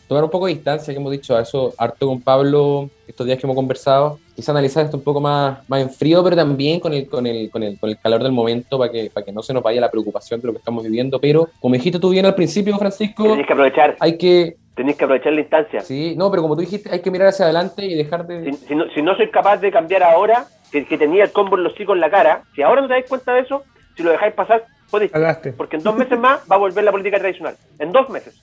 [0.08, 3.38] Tomar un poco de distancia, que hemos dicho a eso harto con Pablo estos días
[3.38, 4.18] que hemos conversado.
[4.34, 7.50] Quizá analizar esto un poco más, más en frío, pero también con el, con, el,
[7.50, 9.80] con, el, con el calor del momento para que, para que no se nos vaya
[9.80, 11.18] la preocupación de lo que estamos viviendo.
[11.20, 13.96] Pero, como dijiste tú bien al principio, Francisco, tenéis que aprovechar.
[14.00, 14.56] Hay que.
[14.74, 15.80] Tenéis que aprovechar la instancia.
[15.80, 18.52] Sí, no, pero como tú dijiste, hay que mirar hacia adelante y dejar de.
[18.52, 21.56] Si, si, no, si no soy capaz de cambiar ahora, que, que, tenía el combo
[21.56, 23.62] en los hijos en la cara, si ahora no te dais cuenta de eso,
[23.96, 25.10] si lo dejáis pasar, podéis.
[25.56, 27.56] Porque en dos meses más va a volver la política tradicional.
[27.78, 28.40] En dos meses.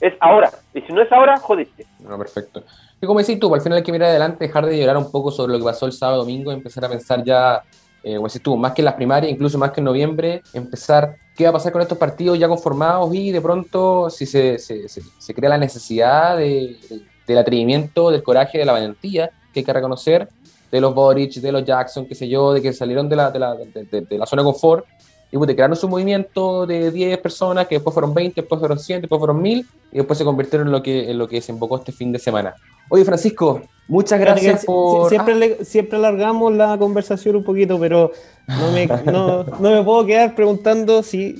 [0.00, 0.50] Es ahora.
[0.74, 1.86] Y si no es ahora, jodiste.
[2.00, 2.62] No, perfecto.
[3.00, 5.30] Y como decís tú, al final hay que mirar adelante, dejar de llorar un poco
[5.30, 7.62] sobre lo que pasó el sábado domingo empezar a pensar ya,
[8.02, 11.16] eh, como decís tú, más que en las primarias, incluso más que en noviembre, empezar
[11.36, 14.88] qué va a pasar con estos partidos ya conformados y de pronto si se, se,
[14.88, 19.64] se, crea la necesidad de, de, del atrevimiento, del coraje, de la valentía que hay
[19.64, 20.28] que reconocer,
[20.70, 23.38] de los Boric, de los Jackson, qué sé yo, de que salieron de la, de
[23.38, 24.84] la, de- de la zona de confort
[25.30, 29.02] y pues, crearon su movimiento de 10 personas, que después fueron 20, después fueron 100,
[29.02, 31.92] después fueron 1000 y después se convirtieron en lo que, en lo que desembocó este
[31.92, 32.54] fin de semana.
[32.88, 35.10] Oye, Francisco, muchas gracias por...
[35.10, 38.12] Siempre, le- siempre alargamos la conversación un poquito, pero
[38.46, 41.36] no me, no, no me puedo quedar preguntando si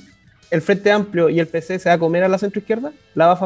[0.51, 2.91] el Frente Amplio y el PC se va a comer a la centroizquierda.
[3.15, 3.37] ¿La va a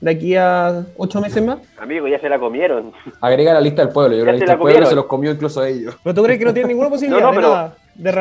[0.00, 1.58] de aquí a ocho meses más?
[1.78, 2.92] Amigo, ya se la comieron.
[3.20, 5.60] Agrega la lista del pueblo, yo Ya la lista del pueblo se los comió incluso
[5.62, 5.96] a ellos.
[6.02, 7.36] ¿Pero tú crees que no tiene ninguna posibilidad No, no, de,
[7.70, 8.12] pero- de A,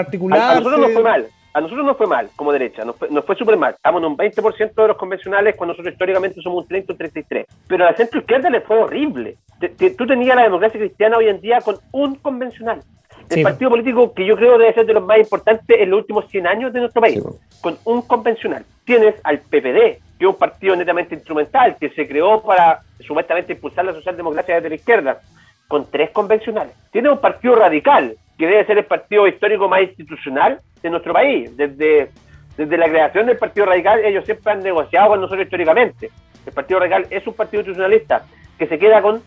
[0.52, 1.28] a nosotros nos fue mal.
[1.56, 3.76] A nosotros nos fue mal como derecha, nos fue, nos fue súper mal.
[3.76, 6.98] Estamos en un 20% de los convencionales cuando nosotros históricamente somos un 30 o un
[6.98, 7.46] 33.
[7.68, 9.38] Pero a la centro izquierda le fue horrible.
[9.60, 12.82] Te- te- tú tenías la democracia cristiana hoy en día con un convencional.
[13.30, 13.44] El Sí.
[13.44, 16.48] partido político que yo creo debe ser de los más importantes en los últimos 100
[16.48, 17.24] años de nuestro país,
[17.62, 18.66] con un convencional.
[18.84, 23.86] Tienes al PPD, que es un partido netamente instrumental, que se creó para supuestamente impulsar
[23.86, 25.20] la socialdemocracia desde la izquierda,
[25.68, 26.74] con tres convencionales.
[26.92, 31.56] Tienes un partido radical, que debe ser el partido histórico más institucional de nuestro país.
[31.56, 32.10] Desde,
[32.58, 36.10] desde la creación del Partido Radical, ellos siempre han negociado con nosotros históricamente.
[36.46, 38.26] El Partido Radical es un partido institucionalista
[38.58, 39.22] que se queda con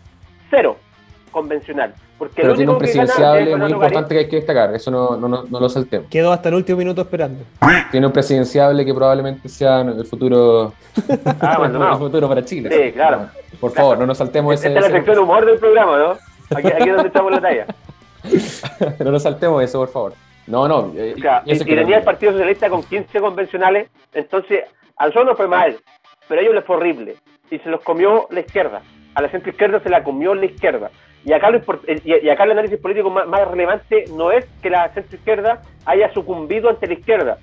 [0.49, 0.77] cero
[1.31, 1.93] convencional.
[2.17, 5.43] Porque Pero tiene un presidenciable muy importante que hay que destacar, eso no, no, no,
[5.43, 6.07] no lo saltemos.
[6.09, 7.43] Quedó hasta el último minuto esperando.
[7.91, 10.73] Tiene un presidenciable que probablemente sea el futuro,
[11.39, 11.91] Ah, Maldonado.
[11.93, 12.69] el futuro para Chile.
[12.71, 13.27] Sí, claro.
[13.59, 16.11] Por favor, no nos saltemos Esta ese, es la sección de humor del programa, ¿no?
[16.57, 17.65] Aquí, aquí es donde echamos la talla.
[18.99, 20.13] no nos saltemos eso, por favor.
[20.47, 20.93] No, no.
[20.95, 24.63] eh, O sea, y, no- tenía el Partido Socialista con 15 convencionales, entonces
[24.97, 25.77] a nosotros nos fue mal,
[26.27, 27.15] pero a ellos les fue horrible.
[27.51, 28.81] Y se los comió la izquierda.
[29.15, 30.89] A la centro izquierda se la comió la izquierda.
[31.25, 34.69] Y acá, lo y, y acá el análisis político más, más relevante no es que
[34.69, 37.37] la centro izquierda haya sucumbido ante la izquierda,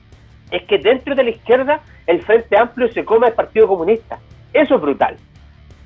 [0.51, 4.19] es que dentro de la izquierda el Frente Amplio se come al Partido Comunista.
[4.53, 5.17] Eso es brutal.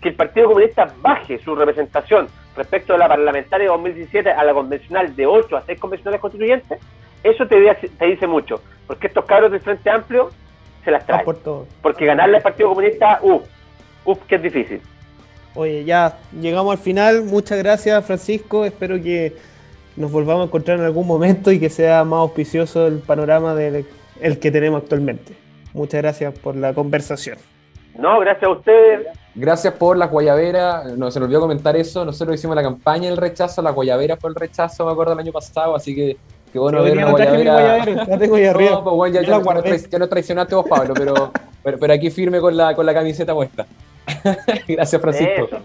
[0.00, 4.52] Que el Partido Comunista baje su representación respecto de la parlamentaria de 2017 a la
[4.54, 6.78] convencional de 8 a 6 convencionales constituyentes,
[7.22, 8.60] eso te, dice- te dice mucho.
[8.86, 10.30] Porque estos cabros del Frente Amplio
[10.84, 11.24] se las traen.
[11.24, 11.66] por todo.
[11.82, 13.42] Porque ganarle al Partido Comunista, uff,
[14.04, 14.80] uff, que es difícil.
[15.54, 17.24] Oye, ya llegamos al final.
[17.24, 18.64] Muchas gracias, Francisco.
[18.64, 19.34] Espero que
[19.96, 23.84] nos volvamos a encontrar en algún momento y que sea más auspicioso el panorama del
[24.20, 25.32] el que tenemos actualmente.
[25.74, 27.38] Muchas gracias por la conversación.
[27.98, 29.06] No, gracias a ustedes.
[29.38, 30.84] Gracias por las guayaberas.
[30.96, 32.04] No, se nos olvidó comentar eso.
[32.04, 35.32] Nosotros hicimos la campaña del rechazo, las guayaberas por el rechazo, me acuerdo, el año
[35.32, 35.76] pasado.
[35.76, 36.16] Así que
[36.52, 37.52] qué bueno Sí, ver una guayabera.
[37.52, 38.70] guayabera, la tengo ahí arriba.
[38.72, 41.32] No, pues, bueno, ya, ya, la nos traicionaste vos, Pablo, pero,
[41.62, 43.66] pero, pero aquí firme con la, con la camiseta puesta.
[44.68, 45.44] Gracias, Francisco.
[45.44, 45.60] Eso.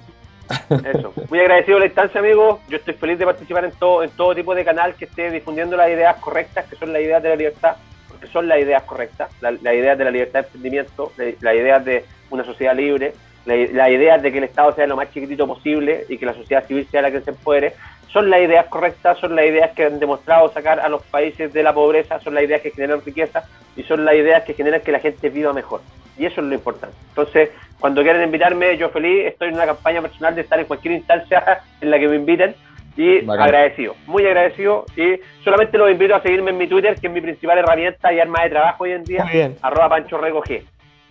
[0.86, 1.14] Eso.
[1.30, 2.60] Muy agradecido la instancia, amigos.
[2.70, 5.76] Yo estoy feliz de participar en todo, en todo tipo de canal que esté difundiendo
[5.78, 7.76] las ideas correctas, que son las ideas de la libertad,
[8.08, 11.56] porque son las ideas correctas, la- las ideas de la libertad de emprendimiento, la- las
[11.56, 13.14] ideas de una sociedad libre,
[13.46, 16.34] la- las ideas de que el Estado sea lo más chiquitito posible y que la
[16.34, 17.74] sociedad civil sea la que se empodere.
[18.12, 21.64] Son las ideas correctas, son las ideas que han demostrado sacar a los países de
[21.64, 23.44] la pobreza, son las ideas que generan riqueza
[23.76, 25.82] y son las ideas que generan que la gente viva mejor.
[26.18, 26.96] Y eso es lo importante.
[27.10, 30.94] Entonces, cuando quieran invitarme, yo feliz, estoy en una campaña personal de estar en cualquier
[30.94, 32.54] instancia en la que me inviten
[32.96, 33.46] y Bacán.
[33.46, 37.22] agradecido, muy agradecido y solamente los invito a seguirme en mi Twitter, que es mi
[37.22, 39.26] principal herramienta y arma de trabajo hoy en día,
[39.64, 40.62] arroba Pancho Rego G.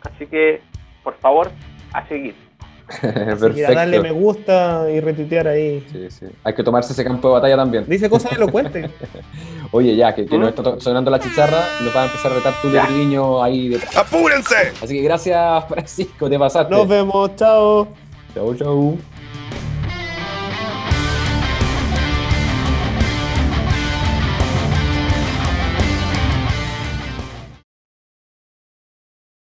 [0.09, 0.61] Así que,
[1.03, 1.51] por favor,
[1.93, 2.35] a seguir.
[2.93, 4.15] Así que a darle me Perfecto.
[4.15, 5.87] gusta y retuitear ahí.
[5.91, 6.27] Sí, sí.
[6.45, 7.85] Hay que tomarse ese campo de batalla también.
[7.89, 8.91] Dice cosas elocuentes.
[9.71, 10.41] Oye, ya, que, que ¿Mm?
[10.41, 12.85] nos está to- sonando la chicharra, nos va a empezar a retar Ya.
[12.87, 13.81] Triviño ahí de...
[13.97, 14.73] ¡Apúrense!
[14.83, 16.75] Así que gracias, Francisco, te pasaste.
[16.75, 17.89] Nos vemos, chao.
[18.35, 18.99] Chau, chau.